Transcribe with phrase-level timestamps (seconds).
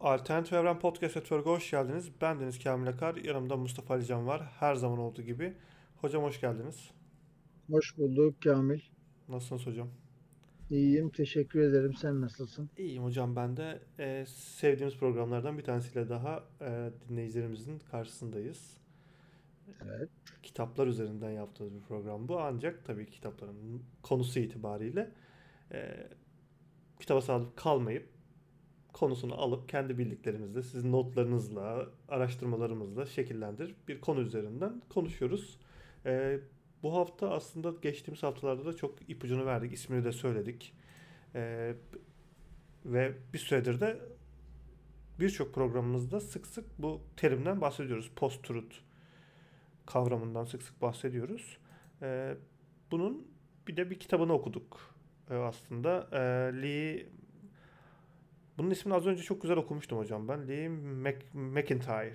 [0.00, 2.10] Alternatif Evren Podcast Network'a hoş geldiniz.
[2.20, 3.16] Ben Deniz Kamil Akar.
[3.16, 4.42] Yanımda Mustafa Alican var.
[4.58, 5.54] Her zaman olduğu gibi.
[6.00, 6.90] Hocam hoş geldiniz.
[7.70, 8.80] Hoş bulduk Kamil.
[9.28, 9.88] Nasılsınız hocam?
[10.70, 11.94] İyiyim, teşekkür ederim.
[11.94, 12.70] Sen nasılsın?
[12.78, 13.82] İyiyim hocam ben de.
[13.98, 18.76] Ee, sevdiğimiz programlardan bir tanesiyle daha e, dinleyicilerimizin karşısındayız.
[19.84, 20.08] Evet.
[20.42, 22.40] Kitaplar üzerinden yaptığımız bir program bu.
[22.40, 25.10] Ancak tabii ki kitapların konusu itibariyle
[25.72, 26.08] e,
[27.00, 28.19] kitaba sadık kalmayıp
[29.00, 35.58] konusunu alıp kendi bildiklerimizle, sizin notlarınızla, araştırmalarımızla şekillendirip bir konu üzerinden konuşuyoruz.
[36.06, 36.40] Ee,
[36.82, 40.74] bu hafta aslında geçtiğimiz haftalarda da çok ipucunu verdik, ismini de söyledik.
[41.34, 41.74] Ee,
[42.84, 44.00] ve bir süredir de
[45.20, 48.10] birçok programımızda sık sık bu terimden bahsediyoruz.
[48.16, 48.76] Post-truth
[49.86, 51.58] kavramından sık sık bahsediyoruz.
[52.02, 52.34] Ee,
[52.90, 53.26] bunun
[53.68, 54.94] bir de bir kitabını okuduk
[55.30, 56.08] ee, aslında.
[56.12, 56.18] Ee,
[56.62, 57.06] Lee
[58.60, 60.48] bunun ismini az önce çok güzel okumuştum hocam ben.
[60.48, 62.14] Lee Mac- McIntyre.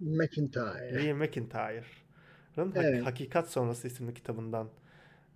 [0.00, 0.94] McIntyre.
[0.94, 3.06] Lee McIntyre'ın Evet.
[3.06, 4.68] Hakikat Sonrası isimli kitabından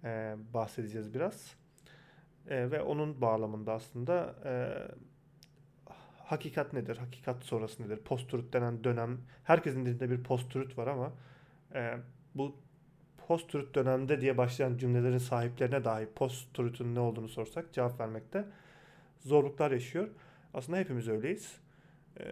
[0.04, 1.54] e, bahsedeceğiz biraz.
[2.48, 4.52] E, ve onun bağlamında aslında e,
[6.24, 6.96] hakikat nedir?
[6.96, 7.96] Hakikat sonrası nedir?
[7.96, 9.18] Post-truth denen dönem.
[9.44, 11.12] Herkesin dilinde bir post-truth var ama
[11.74, 11.94] e,
[12.34, 12.56] bu
[13.28, 18.44] post-truth dönemde diye başlayan cümlelerin sahiplerine dahi post-truth'un ne olduğunu sorsak cevap vermekte
[19.24, 20.08] zorluklar yaşıyor.
[20.54, 21.60] Aslında hepimiz öyleyiz.
[22.20, 22.24] E,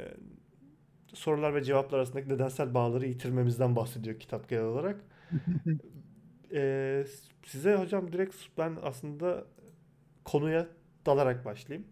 [1.14, 5.00] sorular ve cevaplar arasındaki nedensel bağları yitirmemizden bahsediyor kitap genel olarak.
[6.54, 7.04] E,
[7.46, 9.46] size hocam direkt ben aslında
[10.24, 10.68] konuya
[11.06, 11.88] dalarak başlayayım.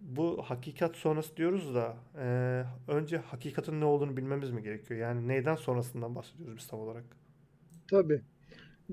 [0.00, 5.00] Bu hakikat sonrası diyoruz da e, önce hakikatin ne olduğunu bilmemiz mi gerekiyor?
[5.00, 7.04] Yani neyden sonrasından bahsediyoruz biz tam olarak?
[7.90, 8.22] Tabii,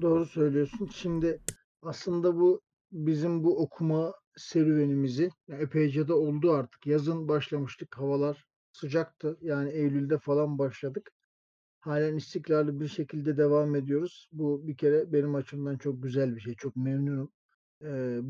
[0.02, 0.88] doğru söylüyorsun.
[0.88, 1.40] Şimdi
[1.82, 6.88] aslında bu bizim bu okuma serüvenimizi ya epeyce de oldu artık.
[6.88, 9.38] Yazın başlamıştık, havalar sıcaktı.
[9.42, 11.12] Yani Eylül'de falan başladık.
[11.80, 14.30] Halen istikrarlı bir şekilde devam ediyoruz.
[14.32, 16.56] Bu bir kere benim açımdan çok güzel bir şey.
[16.56, 17.32] Çok memnunum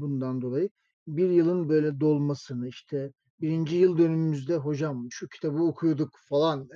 [0.02, 0.70] bundan dolayı.
[1.08, 3.12] Bir yılın böyle dolmasını işte
[3.42, 6.70] birinci yıl dönümümüzde hocam şu kitabı okuyorduk falan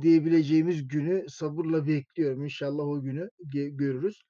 [0.00, 2.44] diyebileceğimiz günü sabırla bekliyorum.
[2.44, 4.22] İnşallah o günü görürüz.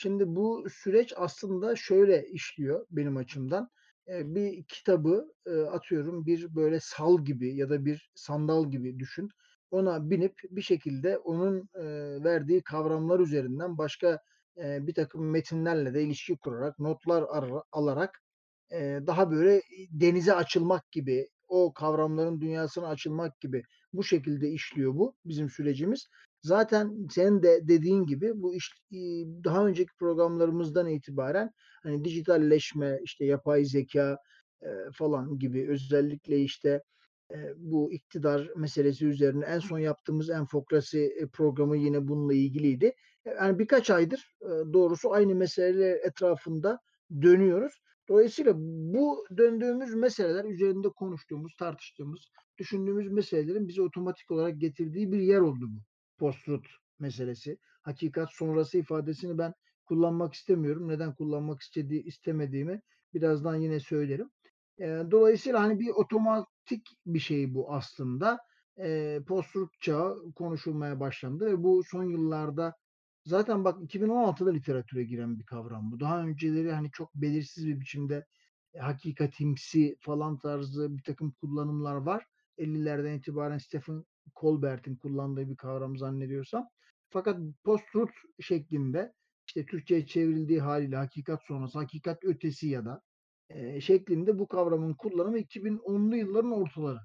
[0.00, 3.70] Şimdi bu süreç aslında şöyle işliyor benim açımdan.
[4.08, 5.26] Bir kitabı,
[5.70, 9.28] atıyorum bir böyle sal gibi ya da bir sandal gibi düşün.
[9.70, 11.68] Ona binip bir şekilde onun,
[12.24, 14.18] verdiği kavramlar üzerinden başka,
[14.56, 18.22] eee, birtakım metinlerle de ilişki kurarak, notlar ara alarak,
[19.06, 23.62] daha böyle, denize açılmak gibi, o kavramların dünyasına açılmak gibi
[23.92, 26.08] bu şekilde işliyor bu bizim sürecimiz.
[26.42, 28.70] Zaten senin de dediğin gibi bu iş
[29.44, 31.50] daha önceki programlarımızdan itibaren,
[31.82, 34.16] hani, dijitalleşme, işte, yapay zeka
[34.62, 36.82] eee, falan gibi özellikle, işte,
[37.32, 42.92] eee, bu iktidar meselesi üzerine en son yaptığımız enfokrasi, eee, programı yine bununla ilgiliydi.
[43.26, 44.36] Yani, birkaç aydır,
[44.72, 46.78] doğrusu aynı meseleler etrafında
[47.22, 47.72] dönüyoruz.
[48.08, 48.52] Dolayısıyla
[48.94, 52.20] bu döndüğümüz meseleler, üzerinde konuştuğumuz, tartıştığımız,
[52.58, 55.89] düşündüğümüz meselelerin bizi otomatik olarak getirdiği bir yer oldu bu.
[56.20, 56.68] Post-truth
[57.00, 57.58] meselesi.
[57.82, 59.54] Hakikat sonrası ifadesini ben
[59.86, 60.88] kullanmak istemiyorum.
[60.88, 62.82] Neden kullanmak istediği istemediğimi
[63.14, 64.30] birazdan yine söylerim.
[64.78, 68.38] Eee, dolayısıyla, hani, bir otomatik bir şey bu aslında.
[68.78, 72.74] Eee, post-truth çağı konuşulmaya başlandı ve bu son yıllarda
[73.24, 76.00] zaten bak 2016'da literatüre giren bir kavram bu.
[76.00, 78.26] Daha önceleri, hani, çok belirsiz bir biçimde,
[78.74, 82.24] eee, hakikatimsi falan tarzı birtakım kullanımlar var.
[82.58, 84.04] 50'lerden itibaren Stephen
[84.36, 86.68] Colbert'in kullandığı bir kavram zannediyorsam.
[87.10, 89.14] Fakat post-truth şeklinde,
[89.48, 93.02] işte, Türkçe'ye çevrildiği hâliyle hakikat sonrası, hakikat ötesi ya da,
[93.50, 96.98] eee, şeklinde bu kavramın kullanımı 2010'lu yılların ortaları.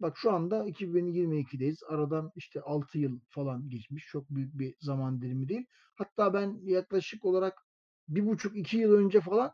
[0.00, 1.82] Bak şu anda 2022'deyiz.
[1.88, 4.06] Aradan, işte, 6 yıl falan geçmiş.
[4.06, 5.66] Çok büyük bir zaman dilimi değil.
[5.96, 7.62] Hatta ben yaklaşık olarak
[8.08, 9.52] 1,5-2 yıl önce falan,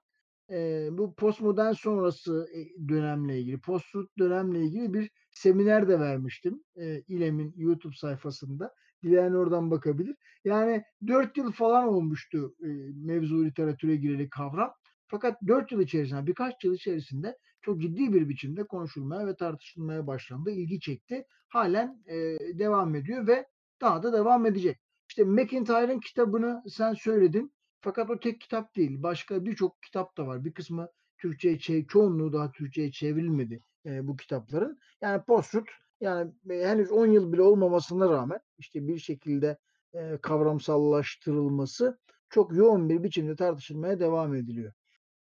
[0.50, 2.48] eee, bu postmodern sonrası,
[2.88, 8.74] dönemle ilgili, post-truth dönemle ilgili bir seminer de vermiştim, eee, İLEM'in YouTube sayfasında.
[9.02, 10.16] Dileyen oradan bakabilir.
[10.44, 14.72] Yani 4 yıl falan olmuştu, eee, mevzu literatüre gireli kavram.
[15.06, 20.50] Fakat 4 yıl içerisinde, birkaç yıl içerisinde çok ciddi bir biçimde konuşulmaya ve tartışılmaya başlandı.
[20.50, 21.24] İlgi çekti.
[21.48, 23.46] Hâlen, eee, devam ediyor ve
[23.80, 24.78] daha da devam edecek.
[25.08, 27.52] İşte McIntyre'ın kitabını sen söyledin.
[27.80, 29.02] Fakat o tek kitap değil.
[29.02, 30.44] Başka birçok kitap da var.
[30.44, 34.78] Bir kısmı Türkçe'ye çe çoğunluğu daha Türkçe'ye çevrilmedi, eee, bu kitapların.
[35.02, 39.58] Yani post-truth, yani, henüz 10 yıl bile olmamasına rağmen, işte, bir şekilde,
[39.94, 41.98] eee, kavramsallaştırılması
[42.30, 44.72] çok yoğun bir biçimde tartışılmaya devam ediliyor.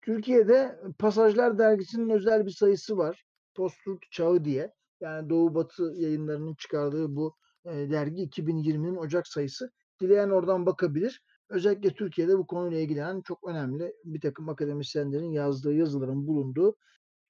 [0.02, 3.26] Türkiye'de Pasajlar Dergisi'nin özel bir sayısı var.
[3.56, 4.74] Post-Truth Çağı diye.
[5.02, 7.36] Yani Doğu Batı Yayınları'nın çıkardığı bu,
[7.66, 9.72] eee, dergi 2020'nin Ocak sayısı.
[10.02, 11.24] Dileyen oradan bakabilir.
[11.50, 16.76] Özellikle Türkiye'de bu konuyla ilgilenen çok önemli birtakım akademisyenlerin yazdığı yazıların bulunduğu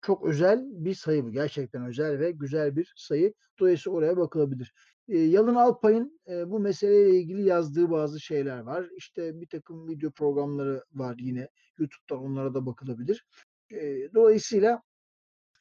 [0.04, 1.32] çok özel bir sayı bu.
[1.32, 3.34] Gerçekten özel ve güzel bir sayı.
[3.60, 4.74] Dolayısıyla oraya bakılabilir.
[5.08, 8.90] Eee, Yalın Alpay'ın, eee, bu meseleyle ilgili yazdığı bazı şeyler var.
[8.98, 13.26] İşte birtakım video programları var yine YouTube'dan onlara da bakılabilir.
[13.72, 14.82] Eee, dolayısıyla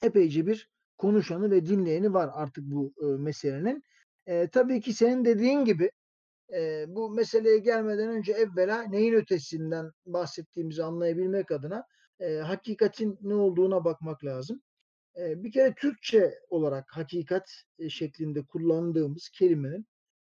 [0.02, 3.82] epeyce bir konuşanı ve dinleyeni var artık bu, ııı, meselenin.
[4.28, 5.90] Eee, tabii ki senin dediğin gibi,
[6.52, 11.84] eee, bu meseleye gelmeden önce evvela neyin ötesinden bahsettiğimizi anlayabilmek adına,
[12.20, 14.62] eee, hakikatin ne olduğuna bakmak lazım.
[15.16, 19.86] Eee, bir kere Türkçe olarak hakikat, eee, şeklinde kullandığımız kelimenin,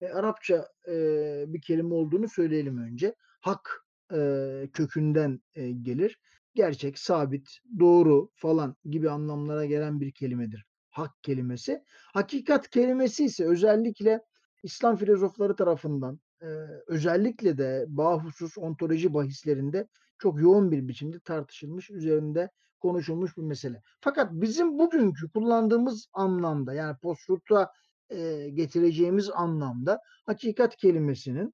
[0.02, 3.16] eee, Arapça, eee, bir kelime olduğunu söyleyelim önce.
[3.42, 6.20] Hak, eee, kökünden, eee, gelir.
[6.56, 7.50] Gerçek, sabit,
[7.80, 11.84] doğru falan gibi anlamlara gelen bir kelimedir hak kelimesi.
[12.14, 14.22] Hakikat kelimesi ise özellikle
[14.64, 19.88] İslam filozofları tarafından, eee, özellikle de bahusus ontoloji bahislerinde
[20.20, 23.82] çok yoğun bir biçimde tartışılmış, üzerinde konuşulmuş bir mesele.
[24.02, 27.72] Fakat bizim bugünkü kullandığımız anlamda yani post-truth'a,
[28.12, 31.54] eee, getireceğimiz anlamda hakikat kelimesinin,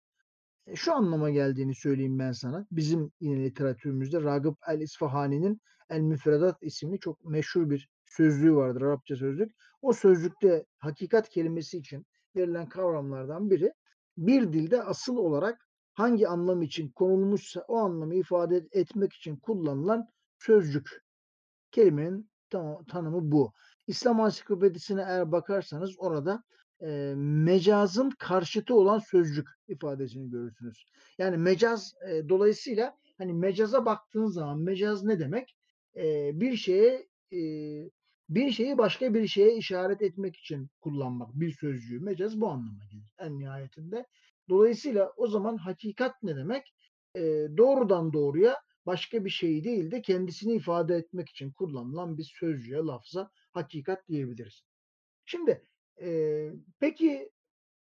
[0.67, 2.67] eee, şu anlama geldiğini söyleyeyim ben sana.
[2.71, 9.51] Bizim yine literatürümüzde Ragıp el-İsfahani'nin El-Müfredat isimli çok meşhur bir sözlüğü vardır, Arapça sözlük.
[9.81, 12.05] O sözlükte hakikat kelimesi için
[12.35, 13.73] verilen kavramlardan biri,
[14.17, 20.07] bir dilde asıl olarak hangi anlam için konulmuşsa o anlamı ifade etmek için kullanılan
[20.37, 21.03] sözcük.
[21.71, 23.53] Kelimenin ta tanımı bu.
[23.87, 26.43] İslam Ansiklopedisi'ne eğer bakarsanız orada,
[26.81, 30.85] eee, mecazın karşıtı olan sözcük ifadesini görürsünüz.
[31.17, 35.57] Yani mecaz, eee, dolayısıyla hani mecaza baktığınız zaman mecaz ne demek?
[35.95, 37.89] Eee, bir şeye, eee,
[38.29, 41.99] bir şeyi başka bir şeye işaret etmek için kullanmak bir sözcüğü.
[41.99, 44.05] Mecaz bu anlama gelir en nihayetinde.
[44.49, 46.73] Dolayısıyla o zaman hakikat ne demek?
[47.15, 52.77] Eee, doğrudan doğruya başka bir şeyi değil de kendisini ifade etmek için kullanılan bir sözcüğe,
[52.77, 54.63] lafza hakikat diyebiliriz.
[55.25, 55.65] Şimdi,
[56.01, 57.31] eee, peki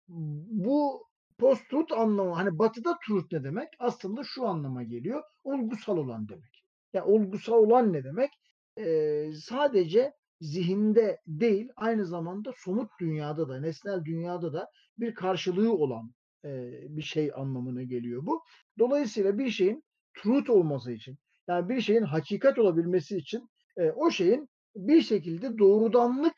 [0.07, 1.07] bu
[1.39, 3.69] post-truth anlamı, hani Batı'da truth ne demek?
[3.79, 6.63] Aslında şu anlama geliyor, olgusal olan demek.
[6.93, 8.29] Ya olgusal olan ne demek?
[8.77, 16.11] Eee, sadece zihinde değil, aynı zamanda somut dünyada da, nesnel dünyada da bir karşılığı olan,
[16.45, 18.43] eee, bir şey anlamına geliyor bu.
[18.79, 19.83] Dolayısıyla bir şeyin
[20.13, 21.17] truth olması için,
[21.47, 26.33] yani bir şeyin hakikat olabilmesi için, eee, o şeyin bir şekilde doğrudanlık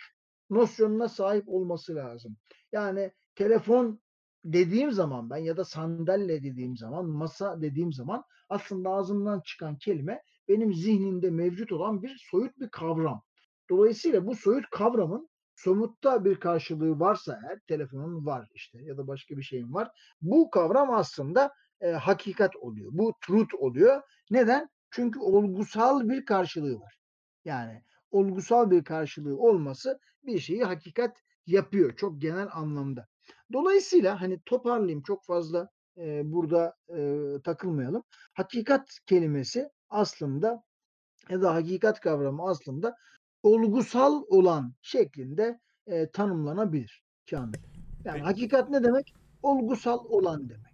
[0.50, 2.38] nosyonuna sahip olması lazım.
[2.72, 4.02] Yani telefon
[4.46, 10.22] dediğim zaman ben ya da sandalye dediğim zaman, masa dediğim zaman aslında ağzımdan çıkan kelime
[10.48, 13.24] benim zihnimde mevcut olan bir soyut bir kavram.
[13.70, 19.38] Dolayısıyla bu soyut kavramın somutta bir karşılığı varsa eğer, telefonun var işte ya da başka
[19.38, 19.90] bir şeyin var.
[20.22, 22.90] Bu kavram aslında, eee, hakikat oluyor.
[22.94, 24.02] Bu truth oluyor.
[24.32, 24.70] Neden?
[24.92, 26.98] Çünkü olgusal bir karşılığı var.
[27.46, 31.18] Yani olgusal bir karşılığı olması bir şeyi hakikat
[31.48, 33.08] yapıyor çok genel anlamda.
[33.54, 38.04] Dolayısıyla hani toparlayayım çok fazla, eee, burada, eee, takılmayalım.
[38.34, 40.64] Hakikat kelimesi aslında
[41.30, 42.96] ya da hakikat kavramı aslında
[43.44, 47.60] olgusal olan şeklinde, eee, tanımlanabilir Kamil.
[48.06, 48.25] Yani Peki.
[48.25, 49.15] hakikat ne demek?
[49.41, 50.74] Olgusal olan demek.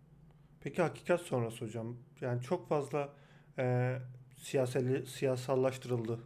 [0.61, 1.97] Peki hakikat sonrası hocam.
[2.21, 3.13] Yani çok fazla
[3.57, 4.01] eee
[4.37, 6.19] siyaseli, siyasallaştırıldı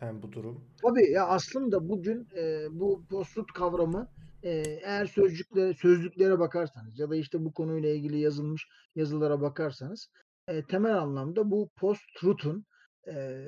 [0.00, 0.64] hem bu durum.
[0.82, 4.08] Tabii ya aslında bugün eee, bu post-truth kavramı
[4.42, 10.08] eee, eğer sözcüklere, sözlüklere bakarsanız ya da işte bu konuyla ilgili yazılmış yazılara bakarsanız
[10.48, 12.64] eee, temel anlamda bu post-truth'un
[13.06, 13.46] eee,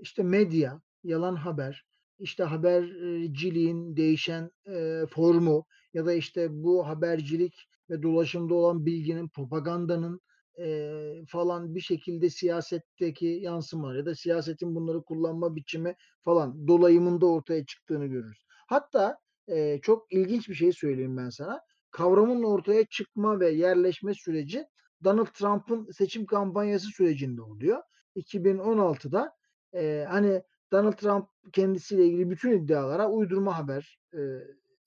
[0.00, 1.84] işte medya, yalan haber,
[2.18, 7.54] işte haberciliğin değişen eee, formu ya da işte bu habercilik
[7.90, 10.20] ve dolaşımda olan bilginin, propagandanın
[10.58, 15.94] eee, falan bir şekilde siyasetteki yansımaları ya da siyasetin bunları kullanma biçimi
[16.24, 18.44] falan dolayımında ortaya çıktığını görürüz.
[18.68, 21.60] Hatta eee, çok ilginç bir şey söyleyeyim ben sana.
[21.90, 24.64] Kavramın ortaya çıkma ve yerleşme süreci
[25.04, 27.82] Donald Trump'ın seçim kampanyası sürecinde oluyor.
[28.14, 29.32] 2016'da
[29.74, 30.42] eee, hani
[30.72, 34.42] Donald Trump kendisiyle ilgili bütün iddialara uydurma haber eee,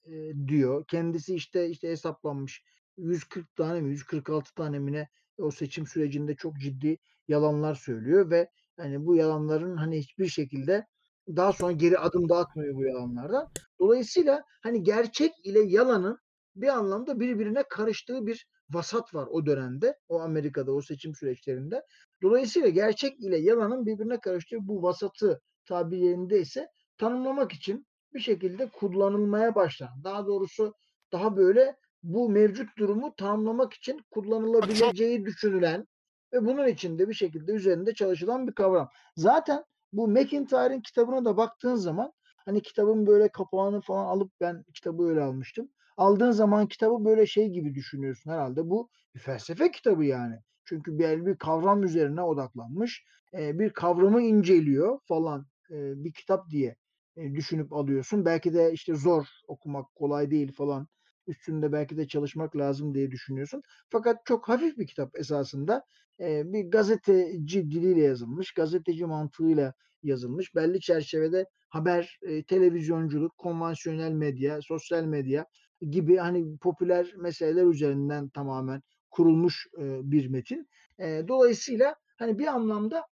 [0.05, 0.85] eee, diyor.
[0.87, 2.63] Kendisi işte işte hesaplanmış
[2.97, 5.09] 140 tane mi 146 tane mi ne
[5.39, 10.85] o seçim sürecinde çok ciddi yalanlar söylüyor ve hani bu yalanların hani hiçbir şekilde
[11.27, 13.47] daha sonra geri adım da atmıyor bu yalanlardan.
[13.79, 16.17] Dolayısıyla hani gerçek ile yalanın
[16.55, 19.97] bir anlamda birbirine karıştığı bir vasat var o dönemde.
[20.07, 21.81] O Amerika'da o seçim süreçlerinde.
[22.23, 29.55] Dolayısıyla gerçek ile yalanın birbirine karıştığı bu vasatı tabir yerindeyse tanımlamak için bir şekilde kullanılmaya
[29.55, 30.03] başlandı.
[30.03, 30.73] Daha doğrusu
[31.11, 35.87] daha böyle bu mevcut durumu tamamlamak için kullanılabileceği düşünülen
[36.33, 38.89] ve bunun için de bir şekilde üzerinde çalışılan bir kavram.
[39.15, 39.63] Zaten
[39.93, 42.13] bu McIntyre'in kitabına da baktığın zaman
[42.45, 45.69] hani kitabın böyle kapağını falan alıp ben kitabı öyle almıştım.
[45.97, 48.69] Aldığın zaman kitabı böyle şey gibi düşünüyorsun herhalde.
[48.69, 50.35] Bu bir felsefe kitabı yani.
[50.69, 53.05] Çünkü bir, bir kavram üzerine odaklanmış.
[53.33, 56.75] E, bir kavramı inceliyor falan e, bir kitap diye
[57.17, 58.25] e, düşünüp alıyorsun.
[58.25, 60.87] Belki de işte zor okumak kolay değil falan.
[61.27, 63.61] Üstünde belki de çalışmak lazım diye düşünüyorsun.
[63.89, 65.83] Fakat çok hafif bir kitap esasında.
[66.19, 69.73] E, bir gazeteci diliyle yazılmış, gazeteci mantığıyla
[70.03, 70.55] yazılmış.
[70.55, 75.45] Belli çerçevede haber, e, televizyonculuk, konvansiyonel medya, sosyal medya
[75.81, 80.69] gibi hani popüler meseleler üzerinden tamamen kurulmuş e, bir metin.
[80.99, 83.05] E, dolayısıyla hani bir anlamda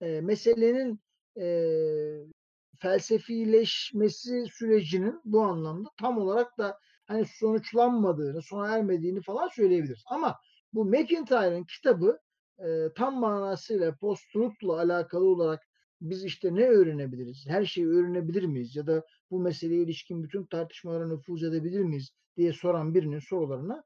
[0.00, 1.00] e, meselenin
[1.40, 1.46] e,
[2.78, 10.02] felsefileşmesi sürecinin bu anlamda tam olarak da hani sonuçlanmadığını, sona ermediğini falan söyleyebiliriz.
[10.06, 10.36] Ama
[10.72, 12.18] bu McIntyre'ın kitabı
[12.96, 15.60] tam manasıyla post-truth'la alakalı olarak
[16.00, 17.44] biz işte ne öğrenebiliriz?
[17.48, 18.76] Her şeyi öğrenebilir miyiz?
[18.76, 22.12] Ya da bu meseleye ilişkin bütün tartışmalara nüfuz edebilir miyiz?
[22.36, 23.84] diye soran birinin sorularına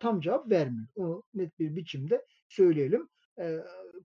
[0.00, 0.86] tam cevap vermiyor.
[0.94, 3.08] Onu net bir biçimde söyleyelim.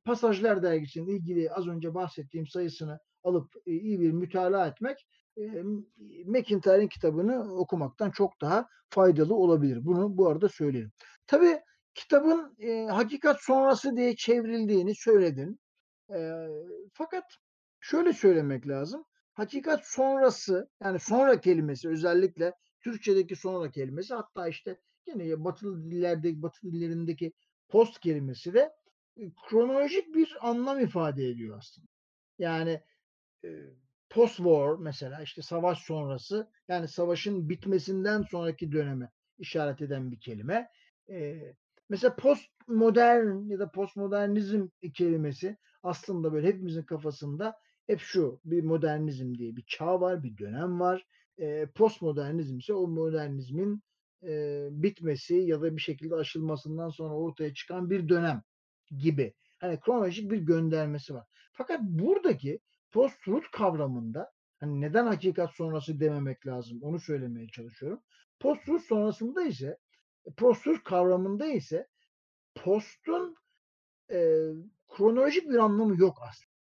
[0.06, 5.08] Pasajlar dergisinin ilgili az önce bahsettiğim sayısını alıp e, iyi bir mütalaa etmek
[5.38, 5.64] e,
[6.26, 9.86] McIntyre'in kitabını okumaktan çok daha faydalı olabilir.
[9.86, 10.92] Bunu bu arada söyleyelim.
[11.28, 11.60] Tabii
[11.94, 15.60] kitabın e, hakikat sonrası diye çevrildiğini söyledin.
[16.16, 16.48] E,
[16.94, 17.24] fakat
[17.80, 19.06] şöyle söylemek lazım.
[19.34, 26.72] Hakikat sonrası yani sonra kelimesi özellikle Türkçedeki sonra kelimesi hatta işte yine batılı dillerdeki batılı
[26.72, 27.34] dillerindeki
[27.70, 28.72] post kelimesi de
[29.50, 31.88] kronolojik bir anlam ifade ediyor aslında.
[32.40, 32.82] Yani
[34.10, 40.70] post war mesela işte savaş sonrası yani savaşın bitmesinden sonraki döneme işaret eden bir kelime.
[41.90, 49.56] mesela postmodern ya da postmodernizm kelimesi aslında böyle hepimizin kafasında hep şu bir modernizm diye
[49.56, 51.06] bir çağ var, bir dönem var.
[51.38, 53.84] E, postmodernizm ise o modernizmin
[54.24, 58.42] e, bitmesi ya da bir şekilde aşılmasından sonra ortaya çıkan bir dönem
[58.98, 59.34] gibi.
[59.58, 61.26] Hani kronolojik bir göndermesi var.
[61.54, 62.60] Fakat buradaki
[62.92, 68.00] post-truth kavramında hani neden hakikat sonrası dememek lazım onu söylemeye çalışıyorum.
[68.40, 69.78] Post-truth sonrasında ise
[70.38, 71.88] post-truth kavramında ise
[72.56, 73.36] postun
[74.12, 74.18] e,
[74.88, 76.56] kronolojik bir anlamı yok aslında.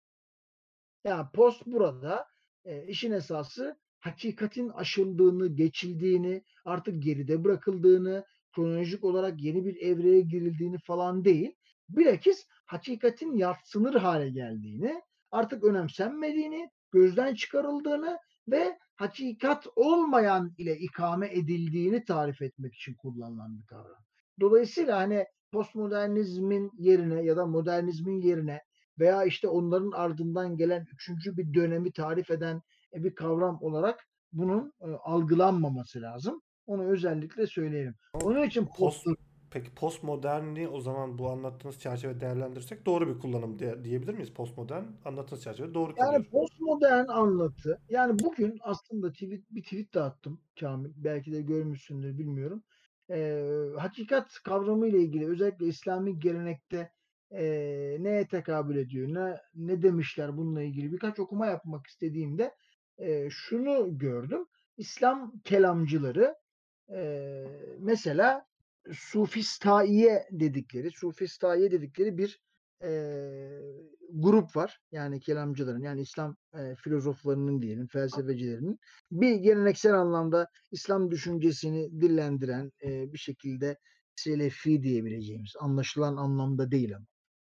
[1.03, 2.27] Yani post burada
[2.65, 10.77] e, işin esası hakikatin aşıldığını, geçildiğini, artık geride bırakıldığını, kronolojik olarak yeni bir evreye girildiğini
[10.77, 11.55] falan değil.
[11.89, 22.05] Bilakis hakikatin yatsınır hale geldiğini, artık önemsenmediğini, gözden çıkarıldığını ve hakikat olmayan ile ikame edildiğini
[22.05, 24.03] tarif etmek için kullanılan bir kavram.
[24.39, 28.62] Dolayısıyla hani postmodernizmin yerine ya da modernizmin yerine
[29.00, 32.62] veya işte onların ardından gelen üçüncü bir dönemi tarif eden
[32.96, 36.42] bir kavram olarak bunun e, algılanmaması lazım.
[36.68, 37.96] Onu özellikle söyleyelim.
[38.24, 39.08] Onun için post,
[39.54, 44.30] Peki postmoderni o zaman bu anlattığınız çerçeve değerlendirirsek doğru bir kullanım diye, diyebilir miyiz?
[44.30, 46.14] Postmodern anlattığınız çerçeve doğru kalıyor.
[46.14, 47.80] Yani postmodern anlatı.
[47.90, 50.92] Yani bugün aslında tweet, bir tweet de attım Kamil.
[50.96, 52.64] Belki de görmüşsündür bilmiyorum.
[53.10, 53.46] Ee,
[53.78, 56.92] hakikat kavramı ile ilgili özellikle İslami gelenekte
[57.32, 57.44] e,
[58.00, 59.08] neye tekabül ediyor?
[59.14, 62.56] Ne, ne demişler bununla ilgili birkaç okuma yapmak istediğimde
[62.98, 64.46] e, şunu gördüm.
[64.78, 66.36] İslam kelamcıları
[66.94, 67.44] e,
[67.80, 68.46] mesela
[68.92, 72.42] Sufistaiye dedikleri, Sufistaiye dedikleri bir
[72.84, 72.92] e,
[74.14, 74.80] grup var.
[74.92, 78.80] Yani kelamcıların, yani İslam e, filozoflarının diyelim, felsefecilerinin
[79.12, 83.78] bir geleneksel anlamda İslam düşüncesini dillendiren e, bir şekilde
[84.16, 87.06] selefi diyebileceğimiz, anlaşılan anlamda değil ama,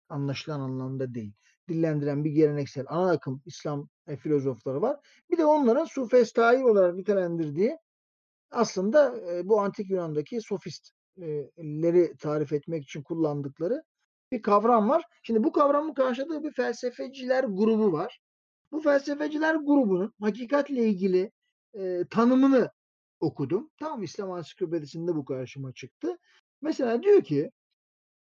[0.09, 1.33] anlaşılan anlamda değil,
[1.69, 4.99] dillendiren bir geleneksel ana akım İslam filozofları var.
[5.31, 7.77] Bir de onların Sufistai olarak nitelendirdiği
[8.51, 10.91] aslında e, bu antik Yunan'daki sofist
[11.59, 13.83] leri tarif etmek için kullandıkları
[14.31, 15.03] bir kavram var.
[15.23, 18.19] Şimdi bu kavramın karşıladığı bir felsefeciler grubu var.
[18.71, 21.31] Bu felsefeciler grubunun hakikatle ilgili
[21.73, 22.71] e, tanımını
[23.19, 23.69] okudum.
[23.79, 26.17] Tam İslam Ansiklopedisi'nde bu karşıma çıktı.
[26.61, 27.51] Mesela diyor ki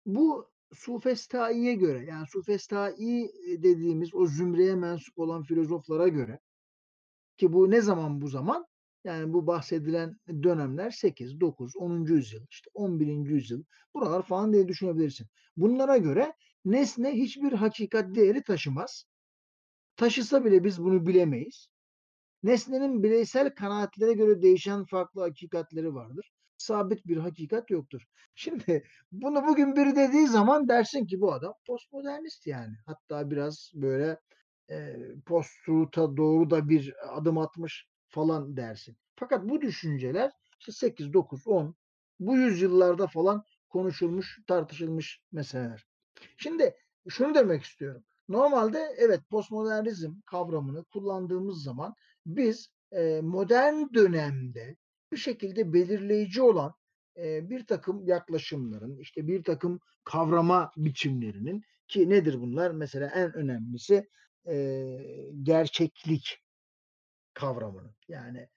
[0.07, 6.41] bu Sufestai'ye göre yani Sufestai dediğimiz o zümreye mensup olan filozoflara göre
[7.37, 8.67] ki bu ne zaman bu zaman?
[9.05, 12.05] Yani bu bahsedilen dönemler 8, 9, 10.
[12.05, 13.07] yüzyıl, işte 11.
[13.07, 13.65] yüzyıl
[13.95, 15.27] buralar falan diye düşünebilirsin.
[15.57, 16.33] Bunlara göre
[16.65, 19.05] nesne hiçbir hakikat değeri taşımaz.
[19.97, 21.69] Taşısa bile biz bunu bilemeyiz.
[22.43, 26.32] Nesnenin bireysel kanaatlere göre değişen farklı hakikatleri vardır.
[26.63, 28.03] Sabit bir hakikat yoktur.
[28.35, 32.77] Şimdi bunu bugün biri dediği zaman dersin ki bu adam postmodernist yani.
[32.87, 34.21] Hatta biraz böyle
[34.71, 38.97] e, post-truth'a doğru da bir adım atmış falan dersin.
[39.17, 41.75] Fakat bu düşünceler işte 8, 9, 10
[42.21, 45.87] bu yüzyıllarda falan konuşulmuş, tartışılmış meseleler.
[46.37, 46.77] Şimdi
[47.09, 48.05] şunu demek istiyorum.
[48.29, 51.95] Normalde evet postmodernizm kavramını kullandığımız zaman
[52.27, 54.77] biz e, modern dönemde
[55.17, 56.75] şekilde belirleyici olan
[57.17, 62.71] bir takım yaklaşımların, işte bir takım kavrama biçimlerinin ki nedir bunlar?
[62.71, 64.09] Mesela en önemlisi
[64.49, 64.97] e,
[65.43, 66.39] gerçeklik
[67.35, 67.95] kavramını.
[68.09, 68.49] Yani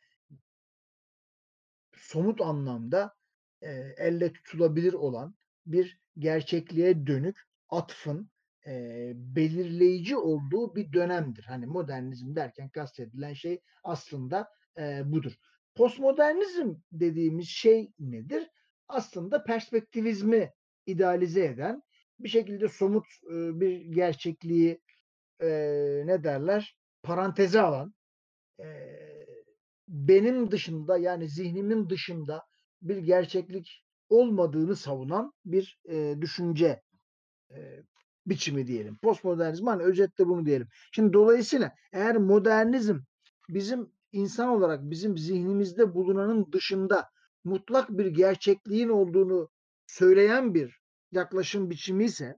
[1.96, 3.16] somut anlamda
[3.62, 5.36] e, elle tutulabilir olan
[5.66, 7.38] bir gerçekliğe dönük
[7.70, 8.30] atfın
[8.68, 11.44] e, belirleyici olduğu bir dönemdir.
[11.44, 15.34] Hani modernizm derken kastedilen şey aslında e, budur.
[15.76, 18.50] Postmodernizm dediğimiz şey nedir?
[18.88, 20.52] Aslında perspektivizmi
[20.86, 21.82] idealize eden,
[22.20, 24.82] bir şekilde somut bir gerçekliği
[26.06, 27.94] ne derler paranteze alan,
[29.88, 32.44] benim dışında yani zihnimin dışında
[32.82, 35.80] bir gerçeklik olmadığını savunan bir
[36.22, 36.82] düşünce
[38.28, 38.98] biçimi diyelim.
[38.98, 40.68] Postmodernizm hani özetle bunu diyelim.
[40.92, 43.00] Şimdi dolayısıyla eğer modernizm
[43.50, 47.10] bizim insan olarak bizim zihnimizde bulunanın dışında
[47.44, 49.50] mutlak bir gerçekliğin olduğunu
[49.88, 50.80] söyleyen bir
[51.12, 52.38] yaklaşım biçimi ise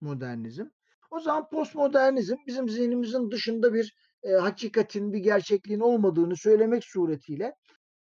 [0.00, 0.64] modernizm.
[1.10, 7.54] O zaman postmodernizm bizim zihnimizin dışında bir e, hakikatin, bir gerçekliğin olmadığını söylemek suretiyle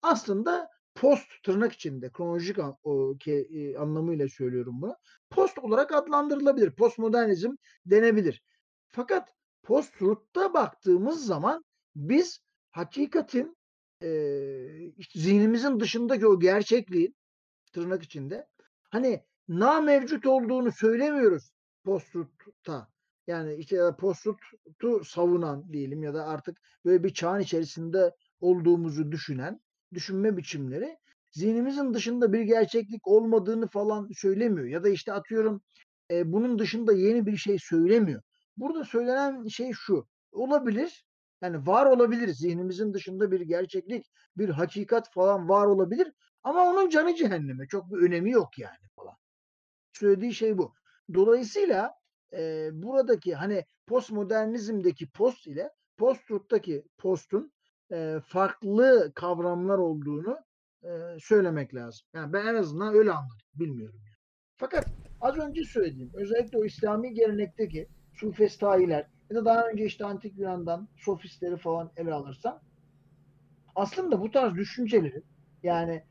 [0.02, 4.96] aslında post tırnak içinde kronolojik an, o, ke, e, anlamıyla söylüyorum bunu.
[5.30, 6.72] Post olarak adlandırılabilir.
[6.76, 7.52] Postmodernizm
[7.86, 8.44] denebilir.
[8.88, 9.30] Fakat
[9.64, 11.64] post-truth'ta baktığımız zaman
[11.98, 12.40] biz
[12.72, 13.58] hakikatin
[14.02, 14.10] e,
[14.98, 17.16] işte zihnimizin dışındaki o gerçekliğin
[17.74, 18.48] tırnak içinde
[18.90, 21.52] hani na mevcut olduğunu söylemiyoruz
[21.84, 22.88] post-truth'ta.
[23.28, 29.60] Yani işte post-truth'u savunan diyelim ya da artık böyle bir çağın içerisinde olduğumuzu düşünen
[29.94, 30.98] düşünme biçimleri
[31.32, 34.68] zihnimizin dışında bir gerçeklik olmadığını falan söylemiyor.
[34.68, 35.62] Ya da işte atıyorum
[36.12, 38.22] e, bunun dışında yeni bir şey söylemiyor.
[38.58, 40.08] Burada söylenen şey şu.
[40.32, 41.07] Olabilir.
[41.42, 42.28] Yani var olabilir.
[42.28, 44.06] Zihnimizin dışında bir gerçeklik,
[44.38, 46.14] bir hakikat falan var olabilir.
[46.44, 47.68] Ama onun canı cehenneme.
[47.68, 49.16] Çok bir önemi yok yani falan.
[49.94, 50.74] Söylediği şey bu.
[51.14, 51.94] Dolayısıyla
[52.34, 57.52] e, buradaki hani postmodernizmdeki post ile post-truth'taki postun
[57.92, 60.38] e, farklı kavramlar olduğunu
[60.84, 62.08] e, söylemek lazım.
[62.14, 63.38] Yani ben en azından öyle anladım.
[63.56, 64.00] Bilmiyorum.
[64.58, 64.86] Fakat
[65.22, 70.88] az önce söylediğim özellikle o İslami gelenekteki sufestahiler ya da daha önce işte antik Yunan'dan
[70.98, 72.60] sofistleri falan ele alırsam
[73.76, 75.22] aslında bu tarz düşünceleri
[75.64, 76.04] yani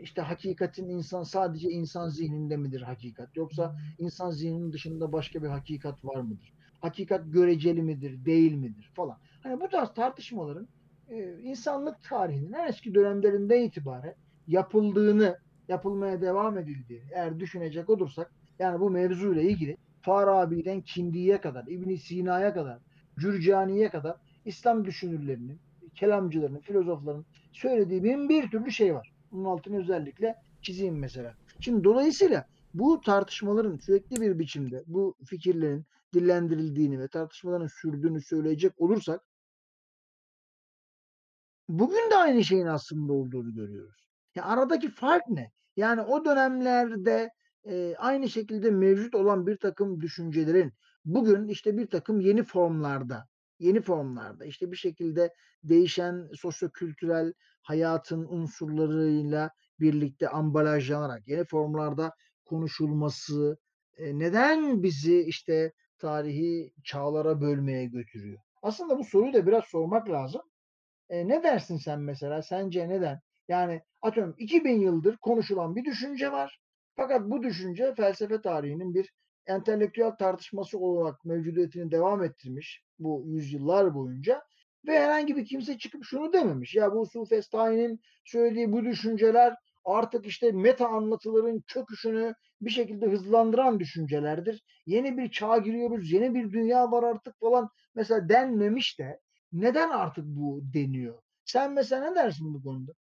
[0.00, 6.04] işte hakikatin insan sadece insan zihninde midir hakikat yoksa insan zihninin dışında başka bir hakikat
[6.04, 6.52] var mıdır?
[6.80, 9.18] Hakikat göreceli midir, değil midir falan.
[9.42, 10.68] Hani bu tarz tartışmaların
[11.08, 14.14] e, insanlık tarihinin en eski dönemlerinden itibaren
[14.46, 15.38] yapıldığını,
[15.68, 22.54] yapılmaya devam edildiğini eğer düşünecek olursak yani bu mevzuyla ilgili Farabi'den Kindi'ye kadar, İbn Sina'ya
[22.54, 22.78] kadar,
[23.18, 25.60] Cürcani'ye kadar İslam düşünürlerinin,
[25.94, 29.12] kelamcılarının, filozofların söylediği bin bir türlü şey var.
[29.32, 31.34] Bunun altını özellikle çizeyim mesela.
[31.60, 39.20] Şimdi dolayısıyla bu tartışmaların sürekli bir biçimde bu fikirlerin dillendirildiğini ve tartışmaların sürdüğünü söyleyecek olursak
[41.68, 44.08] bugün de aynı şeyin aslında olduğunu görüyoruz.
[44.34, 45.52] Ya aradaki fark ne?
[45.76, 47.30] Yani o dönemlerde
[47.68, 50.72] e, aynı şekilde mevcut olan bir takım düşüncelerin
[51.04, 53.26] bugün işte bir takım yeni formlarda,
[53.58, 59.50] yeni formlarda işte bir şekilde değişen sosyo-kültürel hayatın unsurlarıyla
[59.80, 62.12] birlikte ambalajlanarak yeni formlarda
[62.44, 63.58] konuşulması
[63.96, 68.38] e, neden bizi işte tarihi çağlara bölmeye götürüyor?
[68.62, 70.42] Aslında bu soruyu da biraz sormak lazım.
[71.08, 72.42] E, ne dersin sen mesela?
[72.42, 73.20] Sence neden?
[73.48, 76.60] Yani atıyorum 2000 yıldır konuşulan bir düşünce var.
[76.96, 79.12] Fakat bu düşünce felsefe tarihinin bir
[79.46, 84.42] entelektüel tartışması olarak mevcudiyetini devam ettirmiş bu yüzyıllar boyunca
[84.86, 86.74] ve herhangi bir kimse çıkıp şunu dememiş.
[86.74, 89.54] Ya bu Sufestani'nin söylediği bu düşünceler
[89.84, 94.62] artık işte meta anlatıların çöküşünü bir şekilde hızlandıran düşüncelerdir.
[94.86, 99.20] Yeni bir çağa giriyoruz, yeni bir dünya var artık falan mesela denmemiş de
[99.52, 101.18] neden artık bu deniyor?
[101.44, 102.92] Sen mesela ne dersin bu konuda?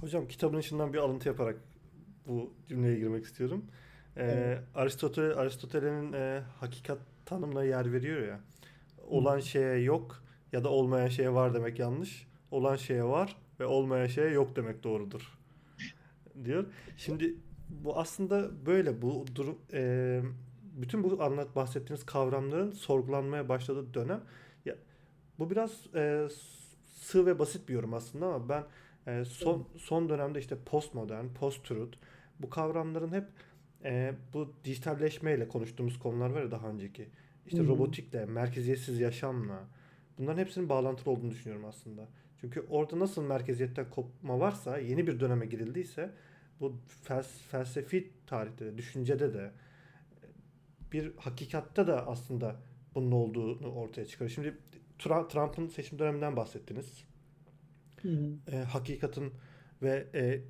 [0.00, 1.73] Hocam kitabın içinden bir alıntı yaparak
[2.26, 3.64] bu cümleye girmek istiyorum.
[4.16, 4.60] Ee, evet.
[4.74, 8.40] Aristoteles Aristoteles'in e, hakikat tanımına yer veriyor ya.
[9.08, 9.42] Olan Hı.
[9.42, 12.26] şeye yok, Ya da olmayan şeye var demek yanlış.
[12.50, 15.38] Olan şeye var ve olmayan şeye yok demek doğrudur
[16.44, 16.66] diyor.
[16.96, 17.34] Şimdi
[17.68, 20.22] bu aslında böyle bu durum e,
[20.62, 24.20] bütün bu anlat bahsettiğimiz kavramların sorgulanmaya başladığı dönem
[24.64, 24.76] ya
[25.38, 26.28] bu biraz e,
[26.94, 28.64] sığ ve basit bir yorum aslında ama ben
[29.06, 31.96] e, son son dönemde işte postmodern, post-truth
[32.40, 33.24] bu kavramların hep
[33.84, 37.08] e, bu dijitalleşmeyle konuştuğumuz konular var ya daha önceki.
[37.46, 37.68] İşte Hı hı.
[37.68, 39.64] robotikle, merkeziyetsiz yaşamla
[40.18, 42.08] bunların hepsinin bağlantılı olduğunu düşünüyorum aslında.
[42.40, 46.10] Çünkü orada nasıl merkeziyetten kopma varsa, yeni bir döneme girildiyse
[46.60, 49.50] bu fels- felsefi tarihte de, düşüncede de
[50.92, 52.56] bir hakikatte de aslında
[52.94, 54.30] bunun olduğunu ortaya çıkarıyor.
[54.30, 54.58] Şimdi
[54.98, 57.04] Trump'ın seçim döneminden bahsettiniz.
[58.02, 58.36] Hı hı.
[58.52, 59.32] E, hakikatin
[59.82, 60.40] ve e,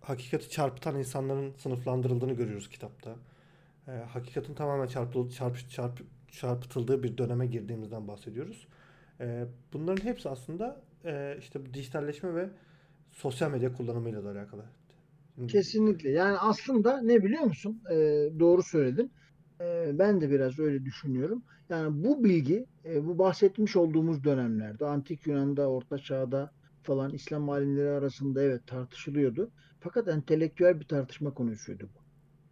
[0.00, 3.16] hakikati çarpıtan insanların sınıflandırıldığını görüyoruz kitapta.
[3.88, 8.68] E, hakikatin tamamen çarpıl, çarp, çarp, çarpıtıldığı bir döneme girdiğimizden bahsediyoruz.
[9.20, 12.48] E, bunların hepsi aslında e, işte dijitalleşme ve
[13.12, 14.64] sosyal medya kullanımıyla da alakalı.
[15.46, 16.10] Kesinlikle.
[16.10, 17.82] Yani aslında ne biliyor musun?
[17.90, 17.94] Ee,
[18.38, 19.10] doğru söyledin.
[19.60, 21.42] Ee, ben de biraz öyle düşünüyorum.
[21.68, 26.50] Yani bu bilgi, e, bu bahsetmiş olduğumuz dönemlerde, Antik Yunan'da, Orta Çağ'da
[26.82, 29.52] falan İslam alimleri arasında evet tartışılıyordu.
[29.80, 31.98] Fakat entelektüel bir tartışma konusuydu bu.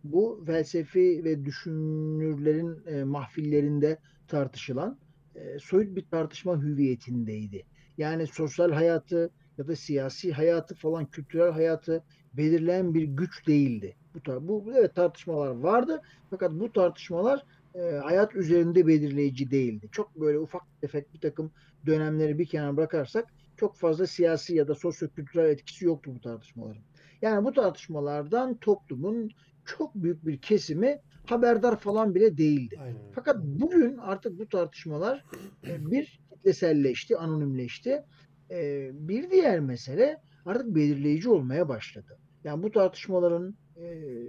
[0.05, 5.01] Bu felsefi ve düşünürlerin e, mahfillerinde tartışılan
[5.35, 7.62] e, soyut bir tartışma hüviyetindeydi.
[7.99, 13.97] Yani sosyal hayatı ya da siyasi hayatı falan kültürel hayatı belirleyen bir güç değildi.
[14.27, 17.43] Bu, bu evet tartışmalar vardı fakat bu tartışmalar
[17.75, 19.89] e, hayat üzerinde belirleyici değildi.
[19.93, 21.53] Çok böyle ufak tefek bir takım
[21.87, 26.83] dönemleri bir kenara bırakarsak çok fazla siyasi ya da sosyo-kültürel etkisi yoktu bu tartışmaların.
[27.23, 29.31] Yani bu tartışmalardan toplumun
[29.64, 32.77] çok büyük bir kesimi haberdar falan bile değildi.
[32.81, 33.12] aynen.
[33.14, 35.25] Fakat bugün artık bu tartışmalar
[35.66, 38.03] e, bir kitleselleşti, anonimleşti.
[38.51, 42.19] E, bir diğer mesele artık belirleyici olmaya başladı.
[42.45, 43.85] Yani bu tartışmaların e,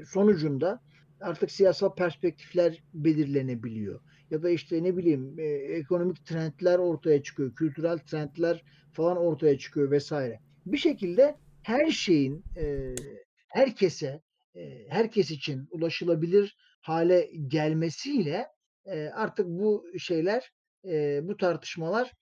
[0.06, 0.80] sonucunda
[1.22, 4.00] artık siyasal perspektifler belirlenebiliyor.
[4.32, 5.44] Ya da işte ne bileyim e,
[5.78, 8.64] ekonomik trendler ortaya çıkıyor, kültürel trendler
[8.94, 10.40] falan ortaya çıkıyor vesaire.
[10.66, 12.96] Bir şekilde her şeyin e,
[13.48, 14.22] herkese,
[14.56, 18.48] e, herkes için ulaşılabilir hale gelmesiyle
[18.86, 20.52] e, artık bu şeyler,
[20.86, 22.14] e, bu tartışmalar